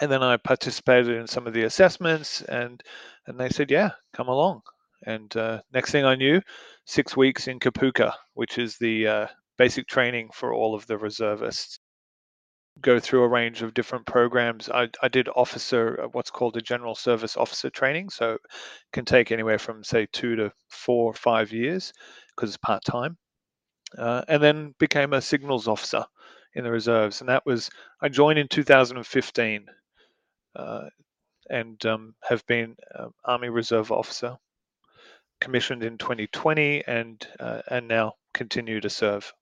And 0.00 0.10
then 0.10 0.22
I 0.22 0.36
participated 0.36 1.16
in 1.16 1.26
some 1.26 1.46
of 1.46 1.54
the 1.54 1.62
assessments, 1.64 2.42
and 2.42 2.82
and 3.26 3.40
they 3.40 3.48
said, 3.48 3.70
"Yeah, 3.70 3.92
come 4.12 4.28
along." 4.28 4.62
And 5.04 5.34
uh, 5.36 5.62
next 5.72 5.90
thing 5.90 6.04
I 6.04 6.16
knew, 6.16 6.42
six 6.84 7.16
weeks 7.16 7.48
in 7.48 7.60
Kapooka, 7.60 8.12
which 8.34 8.58
is 8.58 8.76
the 8.78 9.06
uh, 9.06 9.26
basic 9.58 9.86
training 9.86 10.30
for 10.34 10.52
all 10.52 10.74
of 10.74 10.86
the 10.86 10.98
reservists. 10.98 11.78
Go 12.80 13.00
through 13.00 13.22
a 13.22 13.28
range 13.28 13.62
of 13.62 13.72
different 13.72 14.06
programs. 14.06 14.68
I, 14.68 14.88
I 15.02 15.08
did 15.08 15.28
officer, 15.34 16.02
uh, 16.02 16.08
what's 16.12 16.30
called 16.30 16.56
a 16.56 16.60
general 16.60 16.94
service 16.94 17.36
officer 17.36 17.70
training. 17.70 18.10
So 18.10 18.36
can 18.92 19.06
take 19.06 19.32
anywhere 19.32 19.58
from, 19.58 19.82
say, 19.82 20.06
two 20.12 20.36
to 20.36 20.52
four 20.68 21.10
or 21.10 21.14
five 21.14 21.52
years 21.52 21.92
because 22.34 22.50
it's 22.50 22.58
part 22.58 22.84
time. 22.84 23.16
Uh, 23.96 24.22
and 24.28 24.42
then 24.42 24.74
became 24.78 25.14
a 25.14 25.22
signals 25.22 25.68
officer 25.68 26.04
in 26.54 26.64
the 26.64 26.70
reserves. 26.70 27.20
And 27.20 27.30
that 27.30 27.46
was, 27.46 27.70
I 28.02 28.08
joined 28.08 28.38
in 28.38 28.48
2015 28.48 29.66
uh, 29.68 29.72
and 31.48 31.84
um, 31.86 32.14
have 32.22 32.44
been 32.46 32.76
uh, 32.94 33.08
Army 33.24 33.48
Reserve 33.48 33.92
officer, 33.92 34.36
commissioned 35.40 35.82
in 35.82 35.98
2020, 35.98 36.84
and 36.86 37.26
uh, 37.40 37.62
and 37.70 37.88
now 37.88 38.14
continue 38.34 38.80
to 38.80 38.90
serve. 38.90 39.32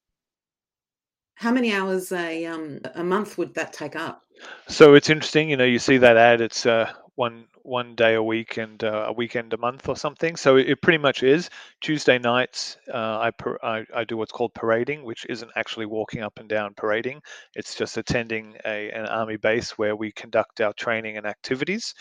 How 1.36 1.50
many 1.50 1.72
hours 1.72 2.12
a 2.12 2.46
um, 2.46 2.80
a 2.94 3.04
month 3.04 3.38
would 3.38 3.54
that 3.54 3.72
take 3.72 3.96
up? 3.96 4.22
So 4.68 4.94
it's 4.94 5.10
interesting, 5.10 5.50
you 5.50 5.56
know, 5.56 5.64
you 5.64 5.78
see 5.78 5.98
that 5.98 6.16
ad. 6.16 6.40
It's 6.40 6.66
uh, 6.66 6.92
one 7.14 7.46
one 7.64 7.94
day 7.94 8.14
a 8.14 8.22
week 8.22 8.58
and 8.58 8.84
uh, 8.84 9.06
a 9.08 9.12
weekend 9.12 9.52
a 9.54 9.56
month 9.58 9.88
or 9.88 9.96
something. 9.96 10.36
So 10.36 10.56
it, 10.56 10.80
pretty 10.82 10.98
much 10.98 11.22
is. 11.22 11.50
Tuesday 11.80 12.18
nights, 12.18 12.76
uh, 12.92 13.30
I, 13.30 13.30
I, 13.62 13.84
I 13.94 14.04
do 14.04 14.16
what's 14.16 14.32
called 14.32 14.54
parading, 14.54 15.02
which 15.02 15.26
isn't 15.28 15.50
actually 15.56 15.86
walking 15.86 16.22
up 16.22 16.38
and 16.38 16.48
down 16.48 16.74
parading. 16.76 17.22
It's 17.56 17.74
just 17.74 17.96
attending 17.96 18.56
a 18.64 18.90
an 18.90 19.06
army 19.06 19.36
base 19.38 19.72
where 19.78 19.96
we 19.96 20.12
conduct 20.12 20.60
our 20.60 20.74
training 20.74 21.16
and 21.16 21.26
activities. 21.26 21.94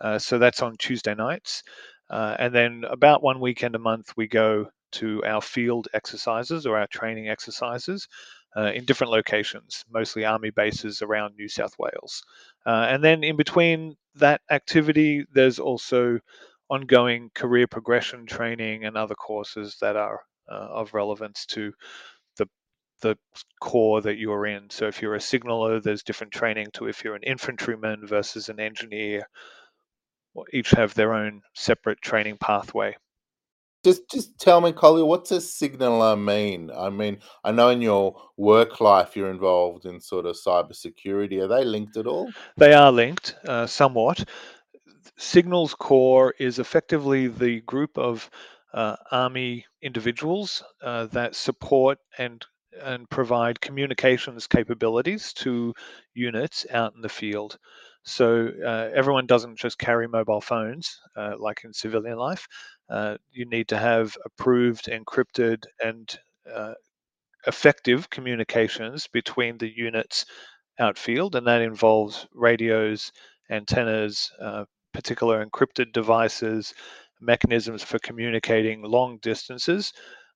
Uh, 0.00 0.18
so 0.18 0.38
that's 0.38 0.62
on 0.62 0.76
Tuesday 0.78 1.14
nights, 1.14 1.62
uh, 2.10 2.36
and 2.38 2.54
then 2.54 2.84
about 2.90 3.22
one 3.22 3.40
weekend 3.40 3.76
a 3.76 3.78
month 3.78 4.12
we 4.16 4.26
go 4.26 4.66
to 4.92 5.24
our 5.24 5.40
field 5.40 5.88
exercises 5.94 6.66
or 6.66 6.78
our 6.78 6.86
training 6.88 7.28
exercises 7.28 8.06
uh, 8.56 8.72
in 8.74 8.84
different 8.84 9.12
locations, 9.12 9.84
mostly 9.90 10.24
army 10.24 10.50
bases 10.50 11.02
around 11.02 11.34
New 11.36 11.48
South 11.48 11.74
Wales. 11.78 12.22
Uh, 12.66 12.86
and 12.88 13.02
then 13.02 13.24
in 13.24 13.36
between 13.36 13.96
that 14.16 14.40
activity, 14.50 15.24
there's 15.32 15.58
also 15.58 16.18
ongoing 16.70 17.30
career 17.34 17.66
progression 17.66 18.26
training 18.26 18.84
and 18.84 18.96
other 18.96 19.14
courses 19.14 19.76
that 19.80 19.96
are 19.96 20.20
uh, 20.50 20.54
of 20.54 20.94
relevance 20.94 21.46
to 21.46 21.72
the 22.36 22.46
the 23.02 23.16
corps 23.60 24.02
that 24.02 24.18
you're 24.18 24.46
in. 24.46 24.70
So 24.70 24.86
if 24.86 25.02
you're 25.02 25.14
a 25.14 25.20
signaler, 25.20 25.80
there's 25.80 26.02
different 26.02 26.32
training 26.32 26.68
to 26.74 26.86
if 26.88 27.04
you're 27.04 27.16
an 27.16 27.22
infantryman 27.22 28.06
versus 28.06 28.48
an 28.48 28.60
engineer. 28.60 29.28
Each 30.52 30.70
have 30.70 30.94
their 30.94 31.14
own 31.14 31.42
separate 31.54 32.00
training 32.00 32.38
pathway. 32.38 32.96
Just 33.84 34.10
just 34.10 34.38
tell 34.38 34.60
me, 34.60 34.72
Collier, 34.72 35.04
what's 35.04 35.30
a 35.30 35.40
signaler 35.40 36.16
mean? 36.16 36.70
I 36.74 36.88
mean, 36.88 37.18
I 37.44 37.52
know 37.52 37.68
in 37.68 37.82
your 37.82 38.20
work 38.38 38.80
life 38.80 39.14
you're 39.14 39.30
involved 39.30 39.84
in 39.84 40.00
sort 40.00 40.24
of 40.24 40.36
cybersecurity. 40.36 41.42
Are 41.42 41.48
they 41.48 41.64
linked 41.64 41.96
at 41.98 42.06
all? 42.06 42.30
They 42.56 42.72
are 42.72 42.90
linked 42.90 43.36
uh, 43.46 43.66
somewhat. 43.66 44.26
Signals 45.16 45.74
Corps 45.74 46.34
is 46.38 46.58
effectively 46.58 47.28
the 47.28 47.60
group 47.60 47.96
of 47.98 48.28
uh, 48.72 48.96
Army 49.10 49.66
individuals 49.82 50.62
uh, 50.82 51.06
that 51.06 51.36
support 51.36 51.98
and 52.18 52.44
and 52.82 53.08
provide 53.08 53.60
communications 53.60 54.46
capabilities 54.46 55.32
to 55.34 55.74
units 56.14 56.66
out 56.70 56.94
in 56.96 57.02
the 57.02 57.08
field. 57.08 57.58
So 58.02 58.50
uh, 58.64 58.90
everyone 58.94 59.26
doesn't 59.26 59.58
just 59.58 59.78
carry 59.78 60.06
mobile 60.08 60.40
phones 60.40 61.00
uh, 61.16 61.34
like 61.38 61.62
in 61.64 61.72
civilian 61.72 62.18
life. 62.18 62.46
Uh, 62.88 63.16
you 63.32 63.46
need 63.46 63.68
to 63.68 63.78
have 63.78 64.16
approved, 64.24 64.86
encrypted, 64.86 65.64
and 65.84 66.18
uh, 66.52 66.74
effective 67.46 68.10
communications 68.10 69.06
between 69.08 69.58
the 69.58 69.70
units 69.76 70.26
outfield, 70.78 71.36
and 71.36 71.46
that 71.46 71.62
involves 71.62 72.26
radios, 72.32 73.12
antennas, 73.50 74.30
uh, 74.40 74.64
particular 74.94 75.44
encrypted 75.44 75.92
devices, 75.92 76.74
mechanisms 77.20 77.82
for 77.82 77.98
communicating 78.00 78.82
long 78.82 79.18
distances 79.22 79.92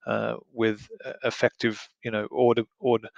uh, 0.06 0.36
with 0.52 0.88
effective, 1.24 1.88
you 2.04 2.10
know, 2.10 2.26
order, 2.26 2.64
order, 2.80 3.08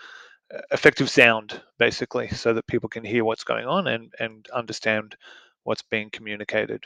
effective 0.73 1.11
sound, 1.11 1.63
basically, 1.79 2.29
so 2.29 2.53
that 2.55 2.67
people 2.67 2.89
can 2.89 3.05
hear 3.05 3.25
what's 3.25 3.45
going 3.45 3.67
on 3.67 3.87
and 3.89 4.13
and 4.21 4.49
understand 4.53 5.17
what's 5.65 5.83
being 5.83 6.11
communicated. 6.11 6.85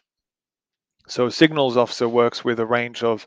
So 1.06 1.28
signals 1.28 1.76
officer 1.76 2.08
works 2.08 2.44
with 2.44 2.60
a 2.60 2.66
range 2.66 3.02
of 3.02 3.26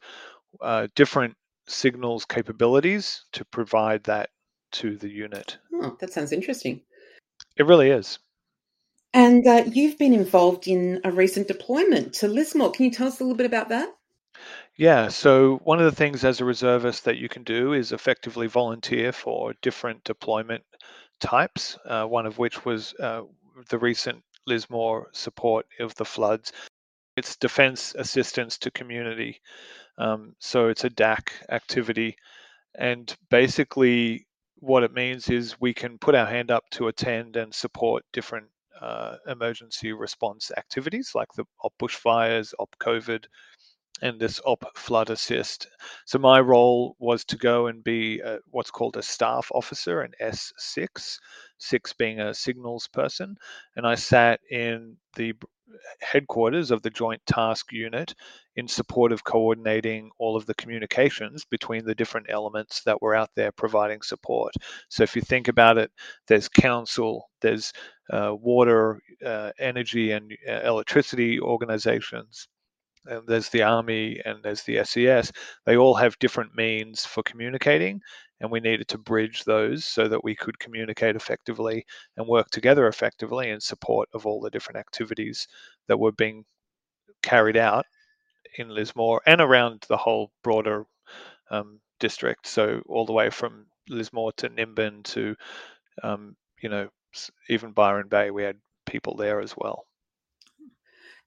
uh, 0.61 0.87
different 0.95 1.35
signals 1.67 2.25
capabilities 2.25 3.25
to 3.33 3.45
provide 3.45 4.03
that 4.05 4.29
to 4.71 4.97
the 4.97 5.09
unit. 5.09 5.57
Oh, 5.73 5.95
that 5.99 6.11
sounds 6.11 6.31
interesting. 6.31 6.81
It 7.55 7.65
really 7.65 7.89
is. 7.89 8.19
And 9.13 9.45
uh, 9.47 9.63
you've 9.67 9.97
been 9.97 10.13
involved 10.13 10.67
in 10.67 11.01
a 11.03 11.11
recent 11.11 11.47
deployment 11.47 12.13
to 12.15 12.27
Lismore. 12.27 12.71
Can 12.71 12.85
you 12.85 12.91
tell 12.91 13.07
us 13.07 13.19
a 13.19 13.23
little 13.23 13.37
bit 13.37 13.45
about 13.45 13.69
that? 13.69 13.89
Yeah, 14.75 15.07
so 15.07 15.59
one 15.63 15.79
of 15.79 15.85
the 15.85 15.95
things 15.95 16.23
as 16.23 16.39
a 16.39 16.45
reservist 16.45 17.05
that 17.05 17.17
you 17.17 17.29
can 17.29 17.43
do 17.43 17.73
is 17.73 17.91
effectively 17.91 18.47
volunteer 18.47 19.11
for 19.11 19.53
different 19.61 20.03
deployment 20.03 20.63
types, 21.19 21.79
uh, 21.85 22.05
one 22.05 22.27
of 22.27 22.37
which 22.37 22.63
was 22.63 22.93
uh, 22.99 23.23
the 23.69 23.79
recent 23.79 24.23
Lismore 24.45 25.09
support 25.13 25.65
of 25.79 25.95
the 25.95 26.05
floods 26.05 26.53
it's 27.17 27.35
defense 27.35 27.95
assistance 27.97 28.57
to 28.59 28.71
community. 28.71 29.41
Um, 29.97 30.35
so 30.39 30.67
it's 30.67 30.83
a 30.83 30.89
DAC 30.89 31.29
activity. 31.49 32.15
And 32.77 33.13
basically, 33.29 34.27
what 34.59 34.83
it 34.83 34.93
means 34.93 35.27
is 35.29 35.59
we 35.59 35.73
can 35.73 35.97
put 35.97 36.15
our 36.15 36.27
hand 36.27 36.51
up 36.51 36.63
to 36.71 36.87
attend 36.87 37.35
and 37.35 37.53
support 37.53 38.03
different 38.13 38.45
uh, 38.79 39.15
emergency 39.27 39.91
response 39.91 40.51
activities 40.55 41.11
like 41.15 41.29
the 41.35 41.45
op 41.63 41.73
bushfires, 41.81 42.53
op 42.59 42.69
COVID, 42.79 43.25
and 44.01 44.19
this 44.19 44.39
op 44.45 44.63
flood 44.77 45.09
assist. 45.09 45.67
So 46.05 46.19
my 46.19 46.39
role 46.39 46.95
was 46.99 47.25
to 47.25 47.37
go 47.37 47.67
and 47.67 47.83
be 47.83 48.21
what's 48.51 48.71
called 48.71 48.97
a 48.97 49.01
staff 49.01 49.51
officer, 49.53 50.01
an 50.01 50.11
S6, 50.21 51.19
six 51.57 51.93
being 51.93 52.19
a 52.19 52.33
signals 52.33 52.87
person, 52.87 53.35
and 53.75 53.87
I 53.87 53.95
sat 53.95 54.39
in 54.49 54.97
the 55.15 55.33
headquarters 56.01 56.71
of 56.71 56.81
the 56.81 56.89
Joint 56.89 57.21
Task 57.25 57.71
Unit 57.71 58.13
in 58.55 58.67
support 58.67 59.11
of 59.11 59.23
coordinating 59.23 60.09
all 60.17 60.35
of 60.35 60.45
the 60.45 60.55
communications 60.55 61.45
between 61.45 61.85
the 61.85 61.95
different 61.95 62.27
elements 62.29 62.81
that 62.83 63.01
were 63.01 63.15
out 63.15 63.29
there 63.35 63.51
providing 63.51 64.01
support. 64.01 64.53
So 64.89 65.03
if 65.03 65.15
you 65.15 65.21
think 65.21 65.47
about 65.47 65.77
it, 65.77 65.91
there's 66.27 66.47
council, 66.47 67.29
there's 67.41 67.73
uh, 68.11 68.33
water, 68.33 69.01
uh, 69.25 69.51
energy, 69.59 70.11
and 70.11 70.31
uh, 70.47 70.61
electricity 70.63 71.39
organizations. 71.39 72.47
And 73.07 73.27
there's 73.27 73.49
the 73.49 73.63
army 73.63 74.21
and 74.25 74.43
there's 74.43 74.63
the 74.63 74.77
SES. 74.77 75.31
They 75.65 75.77
all 75.77 75.95
have 75.95 76.19
different 76.19 76.55
means 76.55 77.05
for 77.05 77.23
communicating, 77.23 78.01
and 78.39 78.51
we 78.51 78.59
needed 78.59 78.87
to 78.89 78.97
bridge 78.97 79.43
those 79.45 79.85
so 79.85 80.07
that 80.07 80.23
we 80.23 80.35
could 80.35 80.59
communicate 80.59 81.15
effectively 81.15 81.85
and 82.17 82.27
work 82.27 82.49
together 82.51 82.87
effectively 82.87 83.49
in 83.49 83.59
support 83.61 84.09
of 84.13 84.25
all 84.25 84.41
the 84.41 84.49
different 84.49 84.79
activities 84.79 85.47
that 85.87 85.99
were 85.99 86.11
being 86.11 86.45
carried 87.23 87.57
out 87.57 87.85
in 88.57 88.69
Lismore 88.69 89.21
and 89.25 89.41
around 89.41 89.85
the 89.89 89.97
whole 89.97 90.31
broader 90.43 90.85
um, 91.51 91.79
district. 91.99 92.47
So 92.47 92.81
all 92.87 93.05
the 93.05 93.13
way 93.13 93.29
from 93.29 93.67
Lismore 93.89 94.33
to 94.37 94.49
Nimbin 94.49 95.03
to, 95.05 95.35
um, 96.03 96.35
you 96.61 96.69
know, 96.69 96.89
even 97.49 97.73
Byron 97.73 98.07
Bay, 98.09 98.31
we 98.31 98.43
had 98.43 98.57
people 98.85 99.15
there 99.15 99.41
as 99.41 99.55
well. 99.57 99.85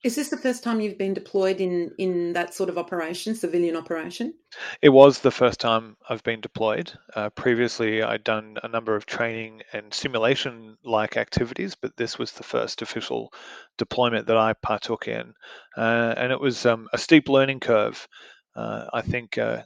Is 0.03 0.17
this 0.17 0.31
the 0.31 0.39
first 0.39 0.65
time 0.65 0.81
you've 0.81 0.97
been 0.97 1.13
deployed 1.13 1.61
in 1.61 1.93
in 1.99 2.33
that 2.33 2.55
sort 2.55 2.71
of 2.71 2.79
operation, 2.79 3.35
civilian 3.35 3.77
operation? 3.77 4.33
It 4.81 4.89
was 4.89 5.19
the 5.19 5.31
first 5.31 5.61
time 5.61 5.97
I've 6.09 6.23
been 6.23 6.41
deployed. 6.41 6.91
Uh, 7.15 7.29
previously, 7.31 8.03
I'd 8.03 8.25
done 8.25 8.57
a 8.63 8.69
number 8.69 8.97
of 8.97 9.05
training 9.05 9.61
and 9.75 9.93
simulation 9.93 10.79
like 10.85 11.19
activities, 11.19 11.75
but 11.75 11.97
this 11.99 12.19
was 12.19 12.33
the 12.33 12.43
first 12.43 12.81
official 12.81 13.33
deployment 13.77 14.27
that 14.29 14.39
I 14.39 14.55
partook 14.55 15.07
in, 15.07 15.35
uh, 15.77 16.15
and 16.17 16.33
it 16.33 16.41
was 16.41 16.65
um, 16.65 16.89
a 16.95 16.99
steep 16.99 17.29
learning 17.29 17.61
curve. 17.61 18.09
Uh, 18.57 18.87
I 18.95 19.03
think 19.03 19.37
uh, 19.37 19.63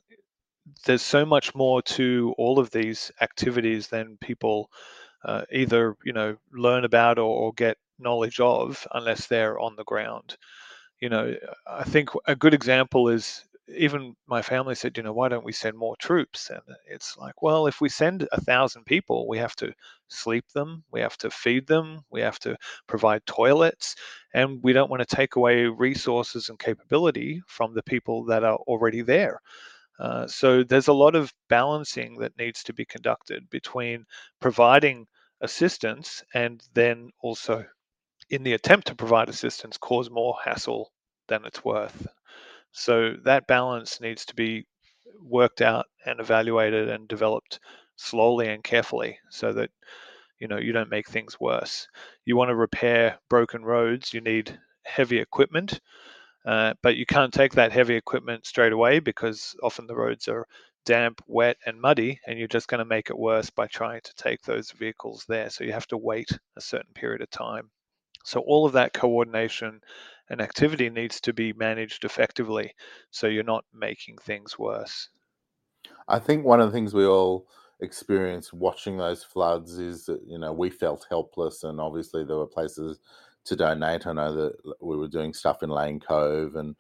there's 0.85 1.03
so 1.03 1.25
much 1.25 1.55
more 1.55 1.81
to 1.83 2.35
all 2.39 2.59
of 2.59 2.71
these 2.71 3.13
activities 3.21 3.87
than 3.87 4.19
people 4.21 4.69
uh, 5.25 5.43
either 5.53 5.97
you 6.05 6.13
know 6.13 6.37
learn 6.53 6.85
about 6.85 7.19
or, 7.19 7.31
or 7.31 7.53
get 7.53 7.79
knowledge 7.99 8.41
of 8.41 8.87
unless 8.93 9.27
they're 9.27 9.59
on 9.59 9.77
the 9.77 9.85
ground. 9.85 10.37
You 11.01 11.09
know, 11.09 11.35
I 11.67 11.85
think 11.85 12.11
a 12.27 12.37
good 12.37 12.55
example 12.55 13.09
is 13.09 13.45
even 13.69 14.15
my 14.27 14.43
family 14.43 14.75
said, 14.75 14.97
you 14.97 15.03
know, 15.03 15.13
why 15.13 15.29
don't 15.29 15.45
we 15.45 15.53
send 15.53 15.77
more 15.77 15.97
troops? 15.97 16.51
And 16.51 16.61
it's 16.87 17.17
like, 17.17 17.43
well, 17.43 17.67
if 17.67 17.81
we 17.81 17.89
send 17.89 18.29
a 18.33 18.41
thousand 18.41 18.85
people, 18.85 19.27
we 19.27 19.39
have 19.39 19.57
to 19.57 19.73
sleep 20.09 20.45
them, 20.55 20.85
we 20.93 21.01
have 21.01 21.17
to 21.19 21.31
feed 21.31 21.67
them, 21.67 22.01
we 22.11 22.21
have 22.21 22.39
to 22.41 22.57
provide 22.87 23.25
toilets, 23.27 23.97
and 24.35 24.63
we 24.63 24.73
don't 24.73 24.91
want 24.91 25.07
to 25.07 25.17
take 25.17 25.37
away 25.37 25.65
resources 25.65 26.49
and 26.49 26.59
capability 26.59 27.43
from 27.47 27.75
the 27.75 27.83
people 27.83 28.25
that 28.27 28.45
are 28.45 28.57
already 28.69 29.01
there. 29.01 29.41
Uh, 29.99 30.27
so 30.27 30.63
there's 30.63 30.89
a 30.89 30.93
lot 30.93 31.15
of 31.15 31.33
balancing 31.49 32.19
that 32.19 32.37
needs 32.37 32.63
to 32.65 32.73
be 32.73 32.85
conducted 32.85 33.49
between 33.51 34.05
providing 34.41 35.07
assistance 35.41 36.23
and 36.35 36.63
then 36.75 37.11
also 37.23 37.65
in 38.31 38.43
the 38.43 38.55
attempt 38.55 38.89
to 38.89 38.95
provide 38.95 39.29
assistance 39.29 39.79
cause 39.79 40.11
more 40.11 40.37
hassle 40.45 40.93
than 41.29 41.45
it's 41.45 41.65
worth 41.65 42.07
so 42.73 43.15
that 43.25 43.47
balance 43.47 44.01
needs 44.01 44.25
to 44.27 44.35
be 44.35 44.67
worked 45.23 45.63
out 45.63 45.87
and 46.07 46.21
evaluated 46.21 46.89
and 46.89 47.09
developed 47.09 47.61
slowly 47.97 48.49
and 48.49 48.65
carefully 48.65 49.19
so 49.31 49.53
that 49.53 49.71
you 50.41 50.49
know 50.49 50.59
you 50.59 50.73
don't 50.73 50.91
make 50.91 51.09
things 51.09 51.39
worse. 51.41 51.89
You 52.25 52.37
want 52.37 52.51
to 52.51 52.57
repair 52.57 53.19
broken 53.31 53.65
roads, 53.65 54.13
you 54.13 54.21
need 54.21 54.59
heavy 54.85 55.19
equipment, 55.19 55.81
uh, 56.47 56.75
but 56.83 56.97
you 56.97 57.07
can't 57.07 57.33
take 57.33 57.53
that 57.55 57.73
heavy 57.73 57.95
equipment 57.97 58.47
straight 58.47 58.73
away 58.73 58.99
because 58.99 59.55
often 59.63 59.87
the 59.87 59.97
roads 59.97 60.29
are 60.29 60.47
damp, 60.87 61.23
wet, 61.27 61.57
and 61.67 61.81
muddy, 61.81 62.21
and 62.27 62.39
you're 62.39 62.49
just 62.49 62.69
going 62.69 62.81
to 62.81 62.85
make 62.85 63.11
it 63.11 63.19
worse 63.19 63.51
by 63.51 63.67
trying 63.69 64.01
to 64.05 64.15
take 64.17 64.43
those 64.43 64.71
vehicles 64.73 65.25
there. 65.29 65.51
So 65.51 65.65
you 65.65 65.73
have 65.73 65.87
to 65.89 65.97
wait 65.99 66.31
a 66.57 66.61
certain 66.61 66.93
period 66.95 67.23
of 67.23 67.31
time. 67.31 67.71
So 68.25 68.41
all 68.41 68.67
of 68.67 68.73
that 68.73 68.93
coordination 68.93 69.81
and 70.31 70.41
activity 70.41 70.91
needs 70.91 71.21
to 71.21 71.33
be 71.33 71.53
managed 71.53 72.05
effectively 72.05 72.75
so 73.11 73.27
you're 73.27 73.45
not 73.45 73.65
making 73.73 74.17
things 74.19 74.59
worse. 74.59 75.09
I 76.09 76.19
think 76.19 76.45
one 76.45 76.61
of 76.61 76.67
the 76.67 76.73
things 76.73 76.95
we 76.95 77.07
all 77.07 77.47
experienced 77.81 78.53
watching 78.53 78.97
those 78.97 79.23
floods 79.23 79.79
is 79.79 80.07
that, 80.07 80.21
you 80.27 80.39
know, 80.39 80.53
we 80.53 80.71
felt 80.71 81.07
helpless 81.09 81.65
and 81.65 81.81
obviously 81.81 82.25
there 82.25 82.39
were 82.39 82.47
places 82.47 82.99
to 83.45 83.57
donate. 83.57 84.07
I 84.07 84.13
know 84.13 84.35
that 84.35 84.53
we 84.81 84.97
were 84.97 85.09
doing 85.09 85.35
stuff 85.35 85.63
in 85.63 85.69
Lane 85.71 86.01
Cove 86.01 86.57
and 86.57 86.75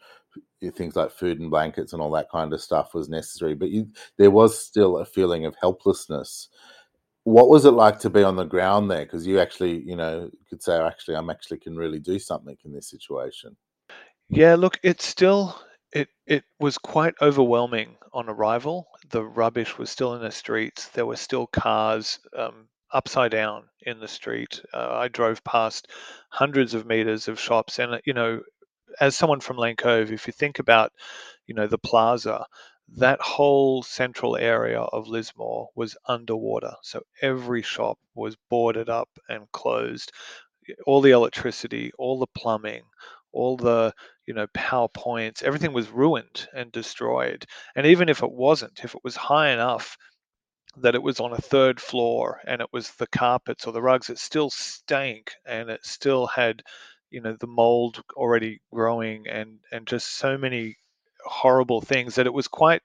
things 0.74 0.96
like 0.96 1.10
food 1.10 1.40
and 1.40 1.50
blankets 1.50 1.92
and 1.92 2.00
all 2.00 2.10
that 2.12 2.30
kind 2.30 2.52
of 2.52 2.60
stuff 2.60 2.94
was 2.94 3.08
necessary, 3.08 3.54
but 3.54 3.68
you, 3.68 3.88
there 4.16 4.30
was 4.30 4.58
still 4.58 4.98
a 4.98 5.04
feeling 5.04 5.44
of 5.44 5.54
helplessness 5.60 6.48
what 7.24 7.48
was 7.48 7.64
it 7.64 7.72
like 7.72 7.98
to 8.00 8.10
be 8.10 8.22
on 8.22 8.36
the 8.36 8.44
ground 8.44 8.90
there? 8.90 9.04
Because 9.04 9.26
you 9.26 9.40
actually, 9.40 9.82
you 9.82 9.96
know, 9.96 10.30
could 10.48 10.62
say, 10.62 10.78
actually, 10.78 11.16
I'm 11.16 11.30
actually 11.30 11.58
can 11.58 11.76
really 11.76 11.98
do 11.98 12.18
something 12.18 12.56
in 12.64 12.72
this 12.72 12.88
situation. 12.88 13.56
Yeah, 14.28 14.54
look, 14.54 14.78
it's 14.82 15.06
still 15.06 15.58
it 15.92 16.08
it 16.26 16.44
was 16.60 16.76
quite 16.78 17.14
overwhelming 17.22 17.96
on 18.12 18.28
arrival. 18.28 18.86
The 19.10 19.24
rubbish 19.24 19.78
was 19.78 19.90
still 19.90 20.14
in 20.14 20.22
the 20.22 20.30
streets. 20.30 20.88
There 20.88 21.06
were 21.06 21.16
still 21.16 21.46
cars 21.46 22.18
um, 22.36 22.68
upside 22.92 23.30
down 23.30 23.64
in 23.82 24.00
the 24.00 24.08
street. 24.08 24.60
Uh, 24.72 24.90
I 24.92 25.08
drove 25.08 25.44
past 25.44 25.88
hundreds 26.30 26.74
of 26.74 26.86
meters 26.86 27.28
of 27.28 27.40
shops, 27.40 27.78
and 27.78 28.00
you 28.04 28.12
know, 28.12 28.40
as 29.00 29.16
someone 29.16 29.40
from 29.40 29.56
Lane 29.56 29.76
Cove, 29.76 30.12
if 30.12 30.26
you 30.26 30.32
think 30.32 30.58
about, 30.58 30.92
you 31.46 31.54
know, 31.54 31.66
the 31.66 31.78
plaza, 31.78 32.46
that 32.88 33.20
whole 33.20 33.82
central 33.82 34.36
area 34.36 34.80
of 34.80 35.08
Lismore 35.08 35.68
was 35.74 35.96
underwater. 36.06 36.74
So 36.82 37.02
every 37.22 37.62
shop 37.62 37.98
was 38.14 38.36
boarded 38.50 38.88
up 38.88 39.08
and 39.28 39.50
closed. 39.52 40.12
All 40.86 41.00
the 41.00 41.10
electricity, 41.12 41.92
all 41.98 42.18
the 42.18 42.26
plumbing, 42.28 42.84
all 43.32 43.56
the 43.56 43.92
you 44.26 44.34
know 44.34 44.46
powerpoints 44.48 45.42
everything 45.42 45.72
was 45.72 45.90
ruined 45.90 46.48
and 46.54 46.70
destroyed 46.72 47.44
and 47.76 47.84
even 47.86 48.08
if 48.08 48.22
it 48.22 48.30
wasn't 48.32 48.80
if 48.84 48.94
it 48.94 49.02
was 49.04 49.16
high 49.16 49.50
enough 49.50 49.98
that 50.76 50.94
it 50.94 51.02
was 51.02 51.20
on 51.20 51.32
a 51.32 51.38
third 51.40 51.80
floor 51.80 52.40
and 52.46 52.60
it 52.60 52.68
was 52.72 52.90
the 52.92 53.06
carpets 53.08 53.66
or 53.66 53.72
the 53.72 53.82
rugs 53.82 54.10
it 54.10 54.18
still 54.18 54.50
stank 54.50 55.32
and 55.46 55.70
it 55.70 55.84
still 55.84 56.26
had 56.26 56.62
you 57.10 57.20
know 57.20 57.36
the 57.40 57.46
mold 57.46 58.02
already 58.14 58.60
growing 58.72 59.26
and 59.28 59.58
and 59.72 59.86
just 59.86 60.16
so 60.16 60.38
many 60.38 60.76
horrible 61.24 61.80
things 61.80 62.14
that 62.14 62.26
it 62.26 62.32
was 62.34 62.48
quite 62.48 62.82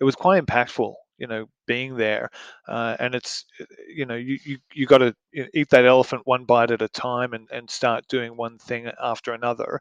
it 0.00 0.04
was 0.04 0.14
quite 0.14 0.44
impactful 0.44 0.94
you 1.18 1.26
know 1.26 1.46
being 1.66 1.96
there 1.96 2.30
uh, 2.68 2.96
and 2.98 3.14
it's 3.14 3.44
uh, 3.60 3.64
you 3.88 4.04
know 4.04 4.16
you 4.16 4.38
you, 4.44 4.58
you 4.74 4.86
got 4.86 4.98
to 4.98 5.14
eat 5.54 5.70
that 5.70 5.86
elephant 5.86 6.22
one 6.24 6.44
bite 6.44 6.70
at 6.70 6.82
a 6.82 6.88
time 6.88 7.32
and, 7.32 7.48
and 7.52 7.70
start 7.70 8.06
doing 8.08 8.36
one 8.36 8.58
thing 8.58 8.90
after 9.00 9.32
another 9.32 9.80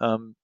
um, 0.00 0.34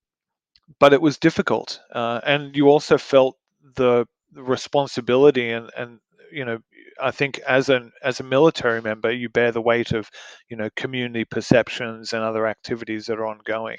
but 0.78 0.92
it 0.92 1.00
was 1.00 1.18
difficult 1.18 1.80
uh, 1.92 2.20
and 2.24 2.56
you 2.56 2.68
also 2.68 2.98
felt 2.98 3.36
the 3.76 4.06
responsibility 4.34 5.50
and 5.50 5.70
and 5.76 5.98
you 6.32 6.44
know 6.44 6.58
I 7.00 7.10
think 7.10 7.38
as 7.40 7.68
an 7.68 7.92
as 8.02 8.20
a 8.20 8.24
military 8.24 8.82
member 8.82 9.10
you 9.10 9.28
bear 9.28 9.52
the 9.52 9.62
weight 9.62 9.92
of 9.92 10.10
you 10.48 10.56
know 10.56 10.68
community 10.76 11.24
perceptions 11.24 12.12
and 12.12 12.22
other 12.22 12.46
activities 12.46 13.06
that 13.06 13.18
are 13.18 13.26
ongoing 13.26 13.78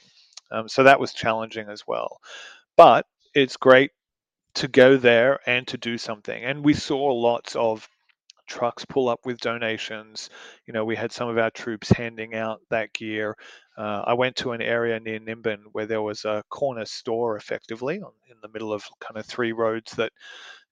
um, 0.52 0.68
so 0.68 0.84
that 0.84 1.00
was 1.00 1.14
challenging 1.14 1.70
as 1.70 1.84
well 1.86 2.20
but 2.78 3.06
it's 3.36 3.58
great 3.58 3.92
to 4.56 4.68
go 4.68 4.98
there 4.98 5.40
and 5.48 5.68
to 5.68 5.78
do 5.78 5.98
something. 5.98 6.44
And 6.44 6.66
we 6.66 6.74
saw 6.74 7.14
lots 7.14 7.56
of 7.56 7.88
trucks 8.48 8.86
pull 8.86 9.10
up 9.10 9.22
with 9.26 9.40
donations. 9.40 10.30
You 10.68 10.74
know, 10.74 10.86
we 10.86 10.96
had 10.96 11.12
some 11.12 11.30
of 11.30 11.38
our 11.38 11.52
troops 11.52 11.90
handing 11.90 12.36
out 12.36 12.62
that 12.70 12.94
gear. 12.94 13.36
Uh, 13.78 14.04
I 14.08 14.14
went 14.14 14.38
to 14.38 14.54
an 14.54 14.62
area 14.62 15.00
near 15.00 15.20
Nimbin 15.20 15.64
where 15.74 15.86
there 15.86 16.02
was 16.02 16.26
a 16.26 16.44
corner 16.50 16.86
store 16.86 17.38
effectively 17.38 17.98
in 17.98 18.38
the 18.42 18.50
middle 18.50 18.74
of 18.74 18.86
kind 19.02 19.18
of 19.18 19.26
three 19.26 19.52
roads 19.52 19.92
that 19.94 20.14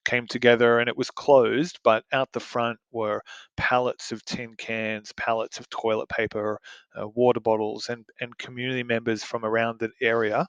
came 0.04 0.26
together 0.26 0.80
and 0.80 0.88
it 0.88 0.96
was 0.96 1.10
closed, 1.10 1.78
but 1.84 2.04
out 2.12 2.30
the 2.32 2.40
front 2.40 2.78
were 2.92 3.22
pallets 3.56 4.12
of 4.12 4.24
tin 4.24 4.54
cans, 4.56 5.12
pallets 5.16 5.58
of 5.58 5.68
toilet 5.70 6.08
paper, 6.08 6.58
uh, 7.00 7.08
water 7.08 7.40
bottles, 7.40 7.88
and, 7.88 8.04
and 8.20 8.36
community 8.38 8.82
members 8.82 9.24
from 9.24 9.44
around 9.44 9.78
the 9.80 9.90
area 10.02 10.46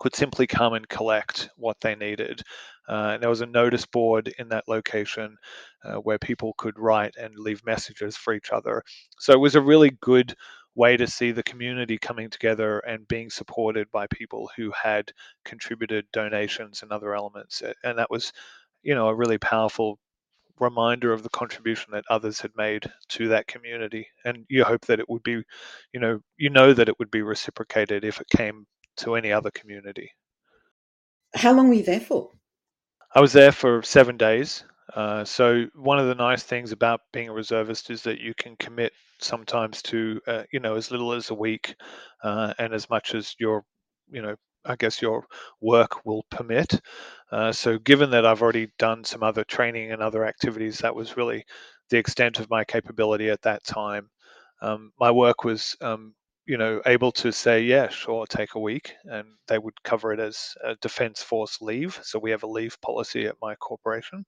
could 0.00 0.16
simply 0.16 0.46
come 0.46 0.74
and 0.74 0.88
collect 0.88 1.50
what 1.56 1.76
they 1.80 1.94
needed. 1.94 2.42
Uh, 2.88 3.12
and 3.14 3.22
there 3.22 3.30
was 3.30 3.42
a 3.42 3.46
notice 3.46 3.86
board 3.86 4.32
in 4.38 4.48
that 4.48 4.68
location 4.68 5.36
uh, 5.84 5.96
where 5.96 6.18
people 6.18 6.54
could 6.58 6.78
write 6.78 7.14
and 7.16 7.34
leave 7.38 7.64
messages 7.64 8.16
for 8.16 8.34
each 8.34 8.50
other. 8.50 8.82
So 9.18 9.32
it 9.32 9.40
was 9.40 9.54
a 9.54 9.60
really 9.62 9.90
good 10.00 10.34
way 10.74 10.96
to 10.96 11.06
see 11.06 11.32
the 11.32 11.42
community 11.42 11.98
coming 11.98 12.30
together 12.30 12.78
and 12.80 13.06
being 13.08 13.30
supported 13.30 13.90
by 13.90 14.06
people 14.08 14.50
who 14.56 14.72
had 14.72 15.12
contributed 15.44 16.06
donations 16.12 16.82
and 16.82 16.92
other 16.92 17.14
elements. 17.14 17.62
And 17.84 17.98
that 17.98 18.10
was, 18.10 18.32
you 18.82 18.94
know, 18.94 19.08
a 19.08 19.14
really 19.14 19.38
powerful 19.38 19.98
reminder 20.60 21.12
of 21.12 21.22
the 21.22 21.30
contribution 21.30 21.92
that 21.92 22.04
others 22.10 22.40
had 22.40 22.50
made 22.56 22.84
to 23.08 23.28
that 23.28 23.46
community 23.46 24.06
and 24.24 24.44
you 24.48 24.62
hope 24.62 24.84
that 24.86 25.00
it 25.00 25.08
would 25.08 25.22
be 25.22 25.42
you 25.92 25.98
know 26.00 26.20
you 26.36 26.50
know 26.50 26.74
that 26.74 26.88
it 26.88 26.98
would 26.98 27.10
be 27.10 27.22
reciprocated 27.22 28.04
if 28.04 28.20
it 28.20 28.28
came 28.28 28.66
to 29.00 29.14
any 29.14 29.32
other 29.32 29.50
community. 29.50 30.10
How 31.34 31.52
long 31.52 31.68
were 31.68 31.74
you 31.74 31.82
there 31.82 32.00
for? 32.00 32.30
I 33.14 33.20
was 33.20 33.32
there 33.32 33.52
for 33.52 33.82
seven 33.82 34.16
days. 34.16 34.64
Uh, 34.94 35.24
so 35.24 35.66
one 35.74 35.98
of 35.98 36.06
the 36.06 36.14
nice 36.14 36.42
things 36.42 36.72
about 36.72 37.00
being 37.12 37.28
a 37.28 37.32
reservist 37.32 37.90
is 37.90 38.02
that 38.02 38.20
you 38.20 38.34
can 38.34 38.56
commit 38.56 38.92
sometimes 39.20 39.82
to 39.82 40.20
uh, 40.26 40.42
you 40.52 40.60
know 40.60 40.74
as 40.74 40.90
little 40.90 41.12
as 41.12 41.30
a 41.30 41.34
week 41.34 41.74
uh, 42.24 42.54
and 42.58 42.72
as 42.72 42.88
much 42.90 43.14
as 43.14 43.34
your 43.38 43.64
you 44.10 44.22
know 44.22 44.34
I 44.64 44.76
guess 44.76 45.00
your 45.00 45.24
work 45.60 46.04
will 46.04 46.24
permit. 46.30 46.80
Uh, 47.32 47.52
so 47.52 47.78
given 47.78 48.10
that 48.10 48.26
I've 48.26 48.42
already 48.42 48.68
done 48.78 49.04
some 49.04 49.22
other 49.22 49.44
training 49.44 49.92
and 49.92 50.02
other 50.02 50.26
activities, 50.26 50.78
that 50.78 50.94
was 50.94 51.16
really 51.16 51.44
the 51.88 51.98
extent 51.98 52.38
of 52.38 52.50
my 52.50 52.64
capability 52.64 53.30
at 53.30 53.42
that 53.42 53.64
time. 53.64 54.10
Um, 54.60 54.92
my 55.00 55.10
work 55.10 55.44
was 55.44 55.76
um, 55.80 56.14
you 56.50 56.58
know, 56.58 56.82
able 56.84 57.12
to 57.12 57.30
say, 57.30 57.62
yeah, 57.62 57.88
sure, 57.88 58.26
take 58.26 58.56
a 58.56 58.58
week, 58.58 58.94
and 59.04 59.24
they 59.46 59.56
would 59.56 59.80
cover 59.84 60.12
it 60.12 60.18
as 60.18 60.56
a 60.64 60.74
defense 60.82 61.22
force 61.22 61.60
leave. 61.60 62.00
So 62.02 62.18
we 62.18 62.32
have 62.32 62.42
a 62.42 62.48
leave 62.48 62.76
policy 62.80 63.26
at 63.26 63.36
my 63.40 63.54
corporation, 63.54 64.24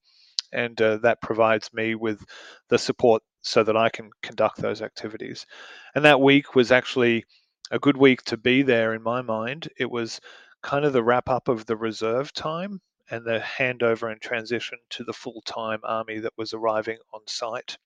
and 0.52 0.80
uh, 0.80 0.98
that 0.98 1.20
provides 1.20 1.74
me 1.74 1.96
with 1.96 2.24
the 2.68 2.78
support 2.78 3.24
so 3.40 3.64
that 3.64 3.76
I 3.76 3.88
can 3.88 4.10
conduct 4.22 4.58
those 4.58 4.82
activities. 4.82 5.46
And 5.96 6.04
that 6.04 6.20
week 6.20 6.54
was 6.54 6.70
actually 6.70 7.24
a 7.72 7.80
good 7.80 7.96
week 7.96 8.22
to 8.26 8.36
be 8.36 8.62
there 8.62 8.94
in 8.94 9.02
my 9.02 9.20
mind. 9.20 9.68
It 9.76 9.90
was 9.90 10.20
kind 10.62 10.84
of 10.84 10.92
the 10.92 11.02
wrap 11.02 11.28
up 11.28 11.48
of 11.48 11.66
the 11.66 11.76
reserve 11.76 12.32
time 12.32 12.80
and 13.10 13.24
the 13.24 13.40
handover 13.40 14.12
and 14.12 14.20
transition 14.20 14.78
to 14.90 15.02
the 15.02 15.12
full 15.12 15.42
time 15.44 15.80
army 15.82 16.20
that 16.20 16.38
was 16.38 16.54
arriving 16.54 16.98
on 17.12 17.22
site. 17.26 17.78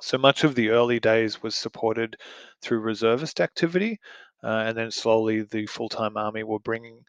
So 0.00 0.18
much 0.18 0.44
of 0.44 0.54
the 0.54 0.70
early 0.70 1.00
days 1.00 1.42
was 1.42 1.54
supported 1.54 2.16
through 2.62 2.80
reservist 2.80 3.40
activity, 3.40 4.00
uh, 4.42 4.64
and 4.66 4.76
then 4.76 4.90
slowly 4.90 5.42
the 5.42 5.66
full 5.66 5.88
time 5.88 6.16
army 6.16 6.42
were 6.42 6.58
bringing 6.58 7.04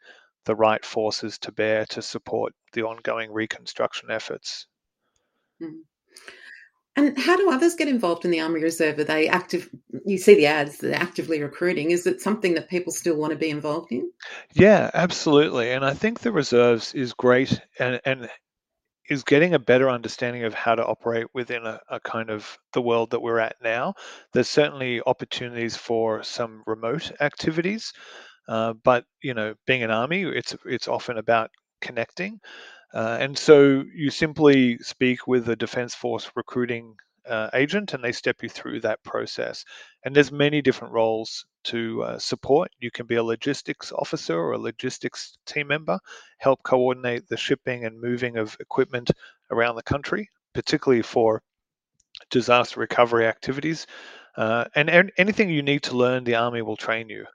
the 0.46 0.56
right 0.56 0.84
forces 0.84 1.38
to 1.40 1.52
bear 1.52 1.86
to 1.86 2.02
support 2.02 2.54
the 2.74 2.84
ongoing 2.84 3.32
reconstruction 3.32 4.10
efforts. 4.12 4.68
Mm. 5.62 5.82
And 6.98 7.18
how 7.18 7.38
do 7.38 7.50
others 7.50 7.76
get 7.76 7.88
involved 7.88 8.26
in 8.26 8.32
the 8.32 8.42
Army 8.42 8.62
Reserve? 8.62 9.00
Are 9.00 9.06
they 9.06 9.30
active? 9.30 9.70
You 10.06 10.18
see 10.18 10.36
the 10.36 10.48
ads, 10.48 10.80
they're 10.80 10.94
actively 10.94 11.42
recruiting. 11.42 11.92
Is 11.92 12.06
it 12.06 12.20
something 12.20 12.56
that 12.56 12.70
people 12.70 12.92
still 12.92 13.16
want 13.16 13.32
to 13.32 13.38
be 13.38 13.50
involved 13.50 13.94
in? 13.94 14.12
Yeah, 14.54 14.92
absolutely. 14.94 15.72
And 15.72 15.86
I 15.86 15.94
think 15.94 16.20
the 16.20 16.34
reserves 16.34 16.94
is 16.94 17.14
great 17.14 17.62
and, 17.80 18.02
and 18.04 18.30
is 19.12 19.24
getting 19.24 19.54
a 19.54 19.60
better 19.60 19.90
understanding 19.92 20.46
of 20.46 20.56
how 20.56 20.76
to 20.76 20.86
operate 20.86 21.28
within 21.36 21.68
a, 21.68 21.80
a 21.90 22.00
kind 22.00 22.32
of 22.32 22.58
the 22.74 22.82
world 22.82 23.12
that 23.12 23.22
we're 23.22 23.40
at 23.40 23.58
now. 23.64 23.94
There's 24.34 24.50
certainly 24.50 25.02
opportunities 25.06 25.78
for 25.78 26.24
some 26.24 26.64
remote 26.68 27.12
activities, 27.22 27.94
uh, 28.50 28.74
but 28.84 29.06
you 29.24 29.34
know, 29.34 29.56
being 29.68 29.84
an 29.84 29.92
army, 29.92 30.24
it's 30.24 30.56
it's 30.66 30.88
often 30.88 31.18
about 31.18 31.52
connecting. 31.82 32.40
Uh, 32.94 33.18
and 33.22 33.38
so 33.38 33.84
you 33.96 34.12
simply 34.12 34.78
speak 34.80 35.28
with 35.28 35.50
a 35.50 35.56
Defence 35.56 35.96
Force 35.96 36.32
recruiting 36.36 36.96
uh, 37.28 37.50
agent 37.54 37.94
and 37.94 38.04
they 38.04 38.14
step 38.14 38.38
you 38.44 38.50
through 38.50 38.82
that 38.82 39.04
process. 39.04 39.66
And 40.06 40.16
there's 40.16 40.32
many 40.32 40.62
different 40.62 40.94
roles 40.94 41.46
to 41.66 42.04
uh, 42.04 42.20
support. 42.20 42.72
You 42.80 42.92
can 42.92 43.06
be 43.06 43.16
a 43.16 43.24
logistics 43.24 43.92
officer 43.92 44.38
or 44.38 44.54
a 44.54 44.58
logistics 44.58 45.38
team 45.46 45.68
member, 45.68 46.00
help 46.40 46.64
coordinate 46.64 47.28
the 47.28 47.38
shipping 47.38 47.86
and 47.86 48.00
moving 48.00 48.38
of 48.38 48.58
equipment 48.60 49.12
around 49.52 49.76
the 49.76 49.84
country, 49.84 50.30
particularly 50.54 51.02
for 51.02 51.42
disaster 52.30 52.80
recovery 52.80 53.28
activities. 53.28 53.88
Uh, 54.38 54.66
and 54.76 55.12
anything 55.18 55.50
you 55.50 55.62
need 55.62 55.84
to 55.84 55.98
learn, 55.98 56.24
the 56.24 56.36
Army 56.36 56.62
will 56.62 56.78
train 56.78 57.10
you. 57.10 57.26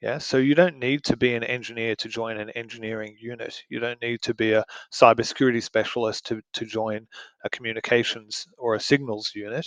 Yeah, 0.00 0.18
so 0.18 0.36
you 0.36 0.54
don't 0.54 0.78
need 0.78 1.02
to 1.04 1.16
be 1.16 1.34
an 1.34 1.42
engineer 1.42 1.96
to 1.96 2.08
join 2.08 2.38
an 2.38 2.50
engineering 2.50 3.16
unit. 3.18 3.60
You 3.68 3.80
don't 3.80 4.00
need 4.00 4.22
to 4.22 4.34
be 4.34 4.52
a 4.52 4.64
cybersecurity 4.92 5.60
specialist 5.60 6.26
to, 6.26 6.40
to 6.52 6.64
join 6.64 7.08
a 7.44 7.50
communications 7.50 8.46
or 8.58 8.76
a 8.76 8.80
signals 8.80 9.32
unit. 9.34 9.66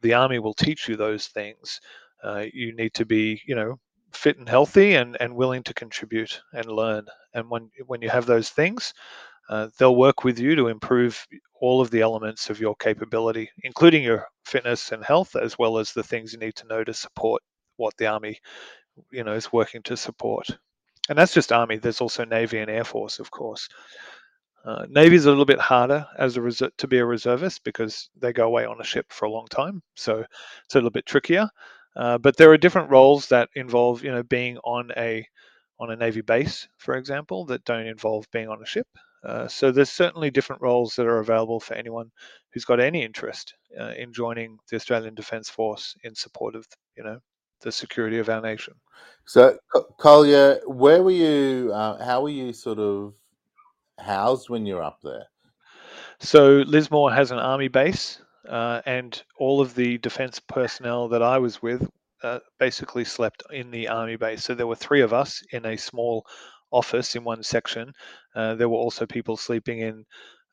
The 0.00 0.14
army 0.14 0.38
will 0.38 0.54
teach 0.54 0.88
you 0.88 0.96
those 0.96 1.26
things. 1.26 1.80
Uh, 2.22 2.44
you 2.52 2.74
need 2.74 2.94
to 2.94 3.04
be, 3.04 3.40
you 3.46 3.54
know, 3.54 3.78
fit 4.12 4.38
and 4.38 4.48
healthy 4.48 4.94
and, 4.94 5.16
and 5.20 5.34
willing 5.34 5.62
to 5.64 5.74
contribute 5.74 6.40
and 6.52 6.66
learn. 6.66 7.06
And 7.34 7.48
when 7.50 7.70
when 7.86 8.02
you 8.02 8.08
have 8.08 8.26
those 8.26 8.50
things, 8.50 8.94
uh, 9.48 9.68
they'll 9.78 9.96
work 9.96 10.24
with 10.24 10.38
you 10.38 10.56
to 10.56 10.68
improve 10.68 11.26
all 11.60 11.80
of 11.80 11.90
the 11.90 12.00
elements 12.00 12.50
of 12.50 12.60
your 12.60 12.74
capability, 12.76 13.50
including 13.62 14.02
your 14.02 14.26
fitness 14.44 14.92
and 14.92 15.04
health, 15.04 15.36
as 15.36 15.58
well 15.58 15.78
as 15.78 15.92
the 15.92 16.02
things 16.02 16.32
you 16.32 16.38
need 16.38 16.56
to 16.56 16.66
know 16.66 16.82
to 16.84 16.94
support 16.94 17.42
what 17.76 17.96
the 17.98 18.06
army 18.06 18.40
you 19.10 19.24
know 19.24 19.34
is 19.34 19.52
working 19.52 19.82
to 19.82 19.96
support. 19.96 20.48
And 21.08 21.16
that's 21.16 21.34
just 21.34 21.52
army. 21.52 21.76
There's 21.76 22.00
also 22.00 22.24
navy 22.24 22.58
and 22.58 22.70
air 22.70 22.84
force 22.84 23.18
of 23.18 23.30
course. 23.30 23.68
Uh, 24.64 24.84
navy 24.90 25.14
is 25.14 25.26
a 25.26 25.30
little 25.30 25.44
bit 25.44 25.60
harder 25.60 26.04
as 26.18 26.36
a 26.36 26.70
to 26.76 26.88
be 26.88 26.98
a 26.98 27.04
reservist 27.04 27.62
because 27.62 28.10
they 28.16 28.32
go 28.32 28.46
away 28.46 28.64
on 28.64 28.80
a 28.80 28.84
ship 28.84 29.06
for 29.10 29.26
a 29.26 29.30
long 29.30 29.46
time. 29.48 29.80
So 29.94 30.24
it's 30.64 30.74
a 30.74 30.78
little 30.78 30.90
bit 30.90 31.06
trickier 31.06 31.48
uh, 31.96 32.18
but 32.18 32.36
there 32.36 32.50
are 32.50 32.58
different 32.58 32.90
roles 32.90 33.28
that 33.28 33.48
involve 33.54 34.02
you 34.02 34.10
know 34.10 34.22
being 34.22 34.58
on 34.58 34.90
a 34.96 35.26
on 35.78 35.90
a 35.90 35.96
navy 35.96 36.20
base 36.20 36.68
for 36.78 36.96
example 36.96 37.44
that 37.44 37.64
don't 37.64 37.86
involve 37.86 38.26
being 38.30 38.48
on 38.48 38.62
a 38.62 38.66
ship 38.66 38.86
uh, 39.24 39.48
so 39.48 39.72
there's 39.72 39.90
certainly 39.90 40.30
different 40.30 40.62
roles 40.62 40.94
that 40.94 41.06
are 41.06 41.18
available 41.18 41.58
for 41.58 41.74
anyone 41.74 42.10
who's 42.52 42.64
got 42.64 42.78
any 42.78 43.02
interest 43.02 43.54
uh, 43.80 43.92
in 43.96 44.12
joining 44.12 44.56
the 44.70 44.76
Australian 44.76 45.14
Defence 45.14 45.50
Force 45.50 45.96
in 46.04 46.14
support 46.14 46.54
of 46.54 46.66
you 46.96 47.02
know 47.02 47.18
the 47.62 47.72
security 47.72 48.18
of 48.18 48.28
our 48.28 48.40
nation. 48.40 48.74
So, 49.24 49.58
Collier, 49.98 50.60
where 50.66 51.02
were 51.02 51.10
you? 51.10 51.72
Uh, 51.72 52.04
how 52.04 52.22
were 52.22 52.28
you 52.28 52.52
sort 52.52 52.78
of 52.78 53.14
housed 53.98 54.48
when 54.48 54.66
you're 54.66 54.82
up 54.82 55.00
there? 55.02 55.24
So, 56.20 56.62
Lismore 56.66 57.12
has 57.12 57.30
an 57.30 57.38
army 57.38 57.68
base, 57.68 58.20
uh, 58.48 58.82
and 58.86 59.22
all 59.38 59.60
of 59.60 59.74
the 59.74 59.98
defence 59.98 60.40
personnel 60.40 61.08
that 61.08 61.22
I 61.22 61.38
was 61.38 61.62
with 61.62 61.88
uh, 62.22 62.40
basically 62.58 63.04
slept 63.04 63.42
in 63.50 63.70
the 63.70 63.88
army 63.88 64.16
base. 64.16 64.44
So, 64.44 64.54
there 64.54 64.66
were 64.66 64.74
three 64.76 65.02
of 65.02 65.12
us 65.12 65.42
in 65.52 65.64
a 65.66 65.76
small 65.76 66.26
office 66.72 67.14
in 67.16 67.24
one 67.24 67.42
section. 67.42 67.92
Uh, 68.34 68.54
there 68.54 68.68
were 68.68 68.78
also 68.78 69.06
people 69.06 69.36
sleeping 69.36 69.80
in, 69.80 70.04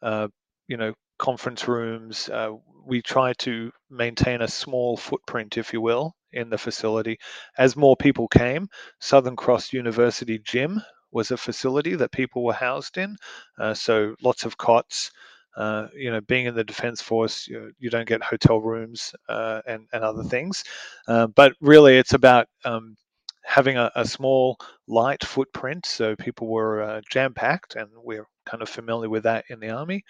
uh, 0.02 0.28
you 0.68 0.78
know, 0.78 0.94
conference 1.20 1.68
rooms. 1.68 2.30
Uh, 2.30 2.52
we 2.86 3.02
try 3.02 3.34
to 3.34 3.72
maintain 3.90 4.42
a 4.42 4.48
small 4.48 4.98
footprint, 4.98 5.58
if 5.58 5.74
you 5.74 5.82
will, 5.82 6.14
in 6.32 6.50
the 6.50 6.58
facility. 6.58 7.18
As 7.58 7.76
more 7.76 7.96
people 7.96 8.28
came, 8.28 8.68
Southern 9.00 9.36
Cross 9.36 9.74
University 9.74 10.40
Gym 10.40 10.82
was 11.12 11.32
a 11.32 11.38
facility 11.38 11.96
that 11.96 12.12
people 12.12 12.44
were 12.44 12.54
housed 12.54 12.98
in. 12.98 13.16
Uh, 13.60 13.74
so 13.74 14.16
lots 14.22 14.46
of 14.46 14.58
cots. 14.58 15.12
Uh, 15.56 15.88
you 15.96 16.12
know, 16.12 16.22
being 16.22 16.46
in 16.46 16.56
the 16.56 16.64
Defence 16.64 17.02
Force, 17.02 17.48
you, 17.48 17.72
you 17.78 17.90
don't 17.90 18.08
get 18.08 18.24
hotel 18.24 18.60
rooms 18.60 19.14
uh, 19.30 19.62
and, 19.68 19.88
and 19.94 20.04
other 20.04 20.24
things. 20.24 20.64
Uh, 21.08 21.28
but 21.28 21.54
really, 21.62 21.98
it's 21.98 22.14
about 22.14 22.48
um, 22.66 22.96
having 23.44 23.78
a, 23.78 23.92
a, 23.96 24.06
small, 24.06 24.58
light 24.88 25.24
footprint. 25.24 25.86
So 25.86 26.16
people 26.16 26.48
were 26.48 26.82
uh, 26.82 27.02
jam 27.10 27.34
packed, 27.34 27.76
and 27.76 27.90
we're 27.96 28.26
kind 28.46 28.64
of 28.64 28.70
familiar 28.70 29.10
with 29.10 29.24
that 29.24 29.46
in 29.50 29.60
the 29.60 29.70
Army. 29.70 30.04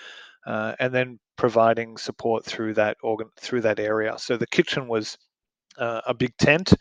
Uh, 0.46 0.76
and 0.80 0.94
then 0.94 1.20
providing 1.38 1.98
support 1.98 2.44
through 2.44 2.74
that 2.74 2.98
organ 3.02 3.30
through 3.40 3.62
that 3.62 3.80
area. 3.80 4.14
So 4.18 4.36
the 4.36 4.48
kitchen 4.48 4.88
was 4.90 5.18
uh, 5.78 6.02
a 6.06 6.14
big 6.14 6.36
tent 6.38 6.74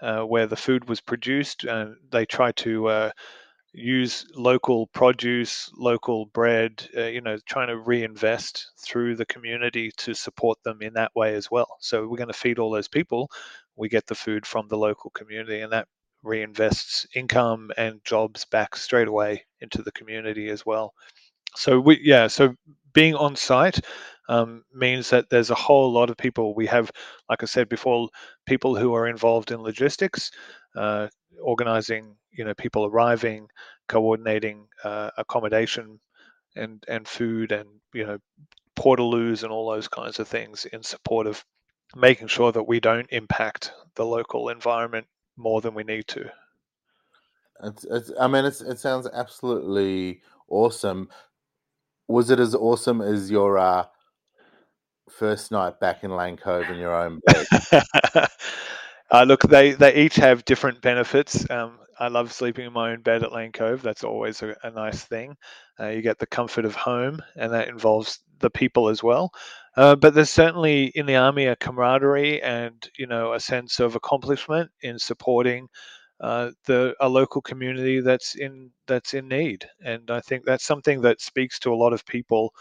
where 0.00 0.46
the 0.46 0.56
food 0.56 0.88
was 0.88 1.00
produced. 1.00 1.64
and 1.64 1.96
they 2.10 2.24
tried 2.24 2.56
to 2.56 3.10
use 3.72 4.26
local 4.34 4.88
produce, 4.88 5.70
local 5.76 6.26
bread, 6.26 6.88
uh, 6.96 7.04
you 7.04 7.20
know, 7.20 7.38
trying 7.46 7.68
to 7.68 7.78
reinvest 7.78 8.70
through 8.78 9.16
the 9.16 9.26
community 9.26 9.90
to 9.98 10.14
support 10.14 10.58
them 10.64 10.82
in 10.82 10.92
that 10.94 11.12
way 11.14 11.34
as 11.34 11.50
well. 11.50 11.76
So 11.80 12.06
we're 12.06 12.16
going 12.16 12.28
to 12.28 12.34
feed 12.34 12.58
all 12.58 12.70
those 12.70 12.88
people. 12.88 13.30
We 13.76 13.88
get 13.88 14.06
the 14.06 14.14
food 14.14 14.44
from 14.44 14.68
the 14.68 14.78
local 14.78 15.10
community, 15.10 15.60
and 15.60 15.72
that 15.72 15.88
reinvests 16.24 17.06
income 17.14 17.70
and 17.76 18.00
jobs 18.04 18.44
back 18.44 18.76
straight 18.76 19.08
away 19.08 19.44
into 19.60 19.82
the 19.82 19.92
community 19.92 20.48
as 20.48 20.66
well. 20.66 20.92
So 21.56 21.80
we, 21.80 22.00
yeah, 22.02 22.26
so 22.26 22.54
being 22.92 23.14
on 23.14 23.36
site 23.36 23.80
um, 24.28 24.64
means 24.74 25.10
that 25.10 25.30
there's 25.30 25.50
a 25.50 25.54
whole 25.54 25.92
lot 25.92 26.10
of 26.10 26.16
people. 26.16 26.54
We 26.54 26.66
have, 26.66 26.90
like 27.28 27.42
I 27.42 27.46
said 27.46 27.68
before, 27.68 28.08
people 28.46 28.76
who 28.76 28.94
are 28.94 29.08
involved 29.08 29.50
in 29.50 29.60
logistics, 29.60 30.30
uh, 30.76 31.08
organizing, 31.42 32.16
you 32.30 32.44
know, 32.44 32.54
people 32.54 32.86
arriving, 32.86 33.48
coordinating 33.88 34.68
uh, 34.84 35.10
accommodation 35.16 36.00
and 36.56 36.84
and 36.88 37.06
food 37.06 37.52
and 37.52 37.68
you 37.94 38.04
know 38.06 38.18
portaloos 38.76 39.42
and 39.42 39.52
all 39.52 39.70
those 39.70 39.88
kinds 39.88 40.18
of 40.18 40.26
things 40.26 40.64
in 40.66 40.82
support 40.82 41.26
of 41.26 41.44
making 41.94 42.28
sure 42.28 42.52
that 42.52 42.64
we 42.64 42.80
don't 42.80 43.08
impact 43.10 43.72
the 43.96 44.04
local 44.04 44.48
environment 44.48 45.06
more 45.36 45.60
than 45.60 45.74
we 45.74 45.84
need 45.84 46.06
to. 46.06 46.30
It's, 47.62 47.84
it's, 47.84 48.12
I 48.18 48.26
mean, 48.26 48.44
it's, 48.44 48.60
it 48.60 48.78
sounds 48.78 49.08
absolutely 49.12 50.22
awesome. 50.48 51.08
Was 52.08 52.30
it 52.30 52.40
as 52.40 52.54
awesome 52.54 53.00
as 53.00 53.30
your 53.30 53.58
uh, 53.58 53.86
first 55.10 55.50
night 55.50 55.78
back 55.80 56.02
in 56.04 56.10
Lane 56.10 56.36
Cove 56.36 56.70
in 56.70 56.78
your 56.78 56.94
own 56.94 57.20
bed? 57.26 57.46
uh, 59.10 59.24
look, 59.24 59.42
they, 59.42 59.72
they 59.72 59.94
each 59.94 60.16
have 60.16 60.44
different 60.44 60.80
benefits. 60.82 61.48
Um, 61.50 61.78
I 61.98 62.08
love 62.08 62.32
sleeping 62.32 62.66
in 62.66 62.72
my 62.72 62.92
own 62.92 63.02
bed 63.02 63.22
at 63.22 63.32
Lane 63.32 63.52
Cove. 63.52 63.82
That's 63.82 64.04
always 64.04 64.42
a, 64.42 64.56
a 64.62 64.70
nice 64.70 65.04
thing. 65.04 65.36
Uh, 65.78 65.88
you 65.88 66.02
get 66.02 66.18
the 66.18 66.26
comfort 66.26 66.64
of 66.64 66.74
home, 66.74 67.20
and 67.36 67.52
that 67.52 67.68
involves 67.68 68.20
the 68.38 68.50
people 68.50 68.88
as 68.88 69.02
well. 69.02 69.30
Uh, 69.76 69.94
but 69.96 70.14
there's 70.14 70.30
certainly 70.30 70.86
in 70.94 71.06
the 71.06 71.16
army 71.16 71.46
a 71.46 71.56
camaraderie 71.56 72.40
and 72.42 72.88
you 72.98 73.06
know 73.06 73.34
a 73.34 73.40
sense 73.40 73.80
of 73.80 73.94
accomplishment 73.96 74.70
in 74.82 74.98
supporting 74.98 75.68
uh, 76.20 76.50
the 76.66 76.94
a 77.00 77.08
local 77.08 77.42
community 77.42 78.00
that's 78.00 78.34
in 78.36 78.70
that's 78.86 79.14
in 79.14 79.28
need. 79.28 79.66
And 79.84 80.10
I 80.10 80.20
think 80.20 80.44
that's 80.44 80.64
something 80.64 81.02
that 81.02 81.20
speaks 81.20 81.58
to 81.60 81.72
a 81.72 81.76
lot 81.76 81.92
of 81.92 82.06
people 82.06 82.52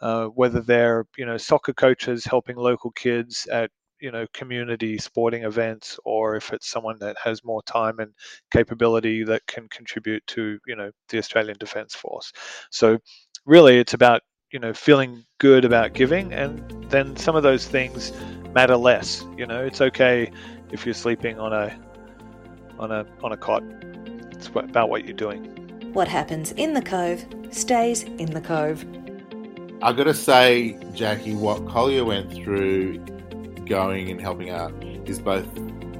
uh, 0.00 0.26
whether 0.26 0.60
they're 0.60 1.06
you 1.16 1.26
know 1.26 1.36
soccer 1.36 1.72
coaches 1.72 2.24
helping 2.24 2.56
local 2.56 2.90
kids 2.92 3.46
at 3.52 3.70
you 4.00 4.10
know 4.10 4.26
community 4.32 4.98
sporting 4.98 5.44
events 5.44 5.98
or 6.04 6.36
if 6.36 6.52
it's 6.52 6.68
someone 6.68 6.98
that 7.00 7.16
has 7.22 7.44
more 7.44 7.62
time 7.62 7.98
and 7.98 8.12
capability 8.50 9.24
that 9.24 9.46
can 9.46 9.68
contribute 9.68 10.26
to 10.26 10.58
you 10.66 10.76
know 10.76 10.90
the 11.08 11.18
Australian 11.18 11.56
Defence 11.58 11.94
Force. 11.94 12.32
So 12.70 12.98
really 13.46 13.78
it's 13.78 13.94
about 13.94 14.22
you 14.52 14.58
know 14.58 14.72
feeling 14.72 15.24
good 15.38 15.64
about 15.64 15.92
giving 15.92 16.32
and 16.32 16.86
then 16.90 17.16
some 17.16 17.36
of 17.36 17.42
those 17.42 17.66
things 17.66 18.12
matter 18.54 18.76
less 18.76 19.24
you 19.36 19.46
know. 19.46 19.64
It's 19.64 19.80
okay 19.80 20.30
if 20.72 20.84
you're 20.84 20.94
sleeping 20.94 21.38
on 21.38 21.52
a 21.52 21.78
on 22.78 22.92
a 22.92 23.06
on 23.22 23.32
a 23.32 23.36
cot. 23.36 23.62
It's 24.32 24.48
about 24.48 24.88
what 24.88 25.04
you're 25.04 25.16
doing. 25.16 25.44
What 25.92 26.06
happens 26.06 26.52
in 26.52 26.74
the 26.74 26.82
cove 26.82 27.24
stays 27.50 28.04
in 28.04 28.30
the 28.30 28.40
cove. 28.40 28.84
I 29.80 29.92
got 29.92 30.04
to 30.04 30.14
say, 30.14 30.76
Jackie, 30.92 31.34
what 31.34 31.66
Collier 31.68 32.04
went 32.04 32.32
through 32.32 33.04
going 33.68 34.10
and 34.10 34.20
helping 34.20 34.50
out 34.50 34.72
is 35.06 35.18
both 35.18 35.46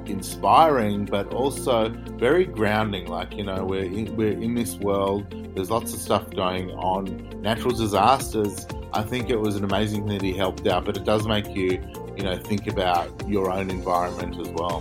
inspiring 0.06 1.04
but 1.04 1.32
also 1.34 1.90
very 2.16 2.46
grounding. 2.46 3.06
Like, 3.06 3.34
you 3.34 3.44
know, 3.44 3.64
we're 3.64 3.84
in, 3.84 4.16
we're 4.16 4.32
in 4.32 4.54
this 4.54 4.76
world, 4.76 5.26
there's 5.54 5.70
lots 5.70 5.92
of 5.92 6.00
stuff 6.00 6.30
going 6.30 6.70
on, 6.70 7.28
natural 7.42 7.74
disasters 7.74 8.66
I 8.92 9.02
think 9.02 9.28
it 9.28 9.38
was 9.38 9.56
an 9.56 9.64
amazing 9.64 10.06
thing 10.06 10.18
that 10.18 10.24
he 10.24 10.32
helped 10.32 10.66
out, 10.66 10.84
but 10.84 10.96
it 10.96 11.04
does 11.04 11.26
make 11.26 11.54
you, 11.54 11.80
you 12.16 12.22
know, 12.22 12.36
think 12.38 12.66
about 12.66 13.28
your 13.28 13.50
own 13.50 13.70
environment 13.70 14.40
as 14.40 14.48
well. 14.48 14.80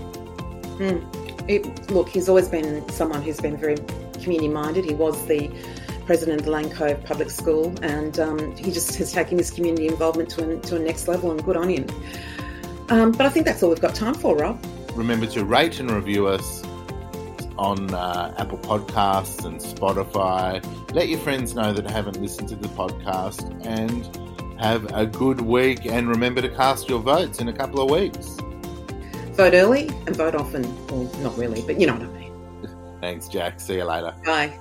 Mm. 0.80 1.50
It, 1.50 1.92
look, 1.92 2.10
he's 2.10 2.30
always 2.30 2.48
been 2.48 2.88
someone 2.90 3.22
who's 3.22 3.40
been 3.40 3.58
very 3.58 3.78
community 4.22 4.48
minded. 4.48 4.86
He 4.86 4.94
was 4.94 5.26
the 5.28 5.52
president 6.06 6.40
of 6.40 6.46
the 6.46 6.52
Lane 6.52 6.70
Cove 6.70 7.04
Public 7.04 7.30
School, 7.30 7.74
and 7.82 8.18
um, 8.20 8.56
he 8.56 8.72
just 8.72 8.96
has 8.96 9.12
taken 9.12 9.38
his 9.38 9.52
community 9.52 9.88
involvement 9.88 10.30
to 10.32 10.50
a, 10.50 10.60
to 10.62 10.78
a 10.78 10.80
next 10.80 11.08
level, 11.08 11.32
and 11.32 11.44
good 11.44 11.58
on 11.58 11.70
him. 11.70 11.86
Um, 12.90 13.12
but 13.12 13.26
I 13.26 13.30
think 13.30 13.46
that's 13.46 13.62
all 13.64 13.70
we've 13.70 13.82
got 13.82 13.96
time 13.96 14.14
for, 14.14 14.36
Rob. 14.36 14.64
Remember 14.94 15.26
to 15.28 15.46
rate 15.46 15.80
and 15.80 15.92
review 15.92 16.28
us 16.28 16.64
on 17.58 17.94
uh, 17.94 18.34
Apple 18.38 18.58
Podcasts 18.60 19.46
and 19.46 19.60
Spotify. 19.60 20.64
Let 20.94 21.10
your 21.10 21.20
friends 21.20 21.54
know 21.54 21.74
that 21.74 21.90
haven't 21.90 22.22
listened 22.22 22.50
to 22.50 22.56
the 22.56 22.68
podcast 22.70 23.66
and 23.66 24.60
have 24.60 24.86
a 24.94 25.06
good 25.06 25.42
week. 25.42 25.86
And 25.86 26.08
remember 26.08 26.42
to 26.42 26.50
cast 26.50 26.90
your 26.90 27.00
votes 27.00 27.40
in 27.40 27.48
a 27.48 27.54
couple 27.54 27.82
of 27.82 27.90
weeks. 27.90 28.38
Vote 29.34 29.54
early 29.54 29.88
and 30.08 30.16
vote 30.16 30.36
often. 30.36 30.64
Well, 30.88 31.04
not 31.22 31.38
really, 31.38 31.62
but 31.62 31.80
you 31.80 31.88
know 31.88 31.94
what 31.94 32.04
I 32.04 32.08
mean. 32.08 32.98
Thanks, 33.02 33.28
Jack. 33.28 33.60
See 33.60 33.76
you 33.76 33.84
later. 33.84 34.16
Bye. 34.26 34.58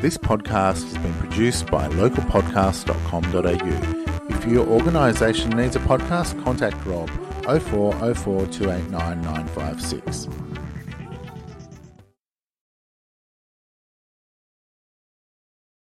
This 0.00 0.16
podcast 0.16 0.84
has 0.84 0.96
been 0.98 1.12
produced 1.14 1.68
by 1.72 1.88
localpodcast.com.au. 1.88 4.32
If 4.32 4.46
your 4.46 4.64
organisation 4.68 5.50
needs 5.50 5.74
a 5.74 5.80
podcast, 5.80 6.40
contact 6.44 6.76
Rob 6.86 7.10
0404 7.42 8.46
289 8.46 9.22
956. 9.22 10.28